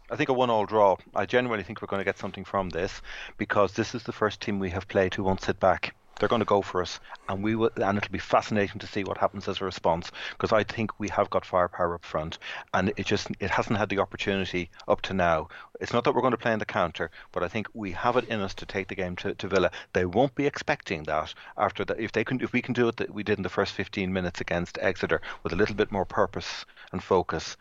[0.09, 0.95] I think a one-all draw.
[1.13, 3.01] I genuinely think we're going to get something from this
[3.37, 5.95] because this is the first team we have played who won't sit back.
[6.19, 6.99] They're going to go for us,
[7.29, 10.11] and we will, and it'll be fascinating to see what happens as a response.
[10.31, 12.39] Because I think we have got firepower up front,
[12.73, 15.49] and it just it hasn't had the opportunity up to now.
[15.79, 18.17] It's not that we're going to play in the counter, but I think we have
[18.17, 19.71] it in us to take the game to, to Villa.
[19.93, 21.99] They won't be expecting that after that.
[21.99, 24.11] If they can, if we can do it that we did in the first 15
[24.11, 27.57] minutes against Exeter with a little bit more purpose and focus,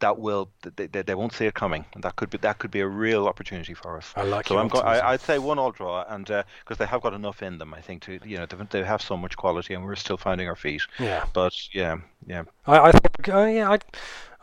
[0.00, 2.80] that will they, they, won't see it coming and that could be that could be
[2.80, 5.06] a real opportunity for us I like so I'm go- optimism.
[5.06, 7.80] I, I'd say one all draw and because they have got enough in them I
[7.80, 10.56] think to you know they, they have so much quality and we're still finding our
[10.56, 11.26] feet Yeah.
[11.34, 13.78] but yeah yeah I, I think, uh, yeah, I,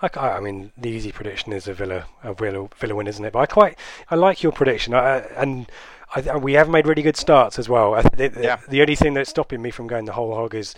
[0.04, 3.34] I, I mean, the easy prediction is a Villa, a Villa, Villa win, isn't it?
[3.34, 3.78] But I quite,
[4.10, 5.72] I like your prediction, I, and
[6.16, 7.94] I, we have made really good starts as well.
[8.16, 8.58] The- Yeah.
[8.68, 10.76] the only thing that's stopping me from going the whole hog is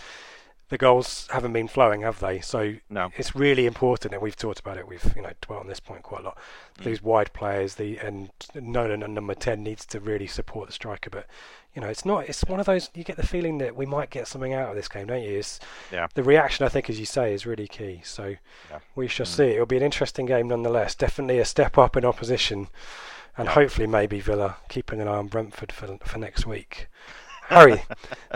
[0.74, 2.40] the goals haven't been flowing, have they?
[2.40, 3.12] So No.
[3.16, 4.88] it's really important, and we've talked about it.
[4.88, 6.38] We've you know dwelt on this point quite a lot.
[6.80, 6.84] Mm.
[6.84, 11.10] These wide players, the and Nolan at number ten needs to really support the striker,
[11.10, 11.26] but.
[11.76, 12.28] You know, it's not.
[12.28, 12.88] It's one of those.
[12.94, 15.40] You get the feeling that we might get something out of this game, don't you?
[15.40, 15.58] It's,
[15.90, 16.06] Yeah.
[16.14, 18.00] The reaction, I think, as you say, is really key.
[18.04, 18.36] So
[18.70, 18.78] Yeah.
[18.94, 19.34] we shall mm.
[19.36, 19.46] see.
[19.54, 20.94] It'll be an interesting game nonetheless.
[20.94, 22.68] Definitely a step up in opposition,
[23.36, 26.86] and hopefully maybe Villa keeping an eye on Brentford for for next week.
[27.48, 27.82] Harry,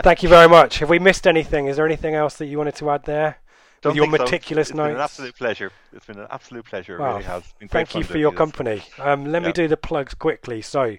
[0.03, 0.79] thank you very much.
[0.79, 1.67] Have we missed anything?
[1.67, 3.37] Is there anything else that you wanted to add there?
[3.81, 4.23] Don't With your think so.
[4.23, 7.13] meticulous it's been an absolute pleasure it's been an absolute pleasure it Wow.
[7.13, 8.37] really has Been Thank you for your this.
[8.37, 8.83] company.
[8.97, 10.61] Um, let me do the plugs quickly.
[10.61, 10.97] So,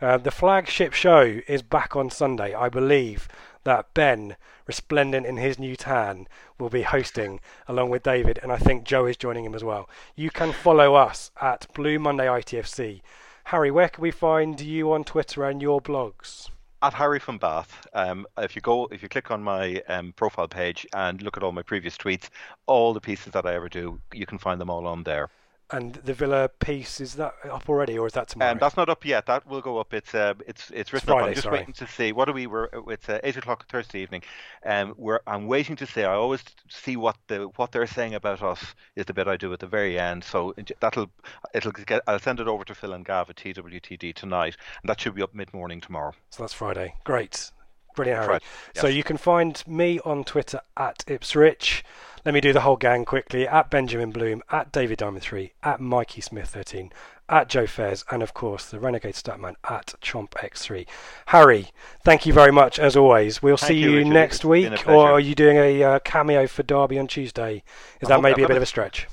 [0.00, 2.54] uh, the flagship show is back on Sunday.
[2.54, 3.28] I believe
[3.64, 4.36] that Ben,
[4.66, 6.26] resplendent in his new tan,
[6.58, 9.88] will be hosting along with David, and I think Joe is joining him as well.
[10.14, 13.02] You can follow us at Blue Monday ITFC.
[13.44, 16.48] Harry, where can we find you on Twitter and your blogs?
[16.86, 17.84] At Harry from Bath.
[17.94, 21.42] Um, if you go, if you click on my um, profile page and look at
[21.42, 22.28] all my previous tweets,
[22.66, 25.28] all the pieces that I ever do, you can find them all on there.
[25.72, 28.52] And the Villa piece is that up already, or is that tomorrow?
[28.52, 29.26] Um, that's not up yet.
[29.26, 29.92] That will go up.
[29.92, 31.16] It's uh, it's it's written up.
[31.16, 31.58] Friday, I'm just sorry.
[31.58, 32.12] waiting to see.
[32.12, 32.70] What do we were?
[32.88, 34.22] It's uh, eight o'clock Thursday evening.
[34.64, 36.04] Um, we're I'm waiting to see.
[36.04, 39.52] I always see what the what they're saying about us is the bit I do
[39.52, 40.22] at the very end.
[40.22, 41.10] So that'll
[41.52, 42.00] it'll get.
[42.06, 45.22] I'll send it over to Phil and Gav at TWTD tonight, and that should be
[45.22, 46.12] up mid morning tomorrow.
[46.30, 46.94] So that's Friday.
[47.02, 47.50] Great.
[47.96, 48.26] Brilliant, Harry.
[48.28, 48.44] Friday,
[48.74, 51.82] So you can find me on Twitter at Ipsrich.
[52.26, 53.46] Let me do the whole gang quickly.
[53.46, 56.92] At Benjamin Bloom, at David Diamond 3, at Mikey Smith 13,
[57.28, 60.88] at Joe Fairs, and of course the Renegade Statman at Chomp X3.
[61.26, 61.68] Harry,
[62.04, 63.44] thank you very much as always.
[63.44, 64.12] We'll Thank see you, Richard.
[64.12, 67.06] next It's been a week, or are you doing a uh, cameo for Derby on
[67.06, 67.62] Tuesday?
[68.00, 69.06] Is I that maybe I'm a bit of a stretch?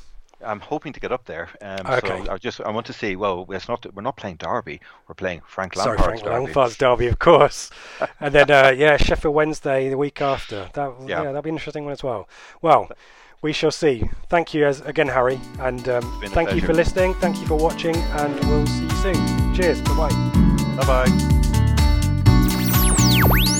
[0.46, 1.50] I'm hoping to get up there.
[1.62, 2.26] Um, Okay.
[2.26, 3.16] So I just I want to see.
[3.16, 4.80] Well, it's not we're not playing Derby.
[5.08, 6.46] We're playing Frank Sorry, Frank Derby.
[6.46, 7.70] Lampard's Derby, of course.
[8.20, 10.70] and then, uh, yeah, Sheffield Wednesday the week after.
[10.74, 11.08] That, yeah.
[11.08, 11.24] Yeah.
[11.26, 12.28] that'll be an interesting one as well.
[12.62, 12.90] Well,
[13.42, 14.10] we shall see.
[14.30, 17.14] Thank you as again, Harry, and um, thank you for listening.
[17.16, 19.54] Thank you for watching, and we'll see you soon.
[19.54, 19.82] Cheers.
[19.82, 20.10] Bye bye.
[20.78, 21.06] Bye
[23.50, 23.60] bye.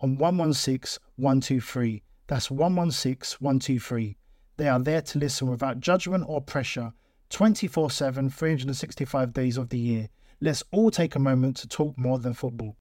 [0.00, 2.02] on 116 123.
[2.26, 4.16] That's 116 123.
[4.56, 6.92] They are there to listen without judgment or pressure
[7.30, 10.08] 24 7, 365 days of the year.
[10.40, 12.76] Let's all take a moment to talk more than football.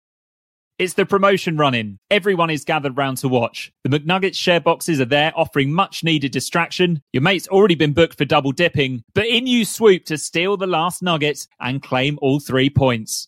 [0.80, 1.98] It's the promotion running.
[2.12, 3.72] Everyone is gathered round to watch.
[3.84, 7.02] The McNuggets share boxes are there offering much needed distraction.
[7.14, 10.68] Your mate's already been booked for double dipping, but in you swoop to steal the
[10.68, 13.28] last nugget and claim all three points.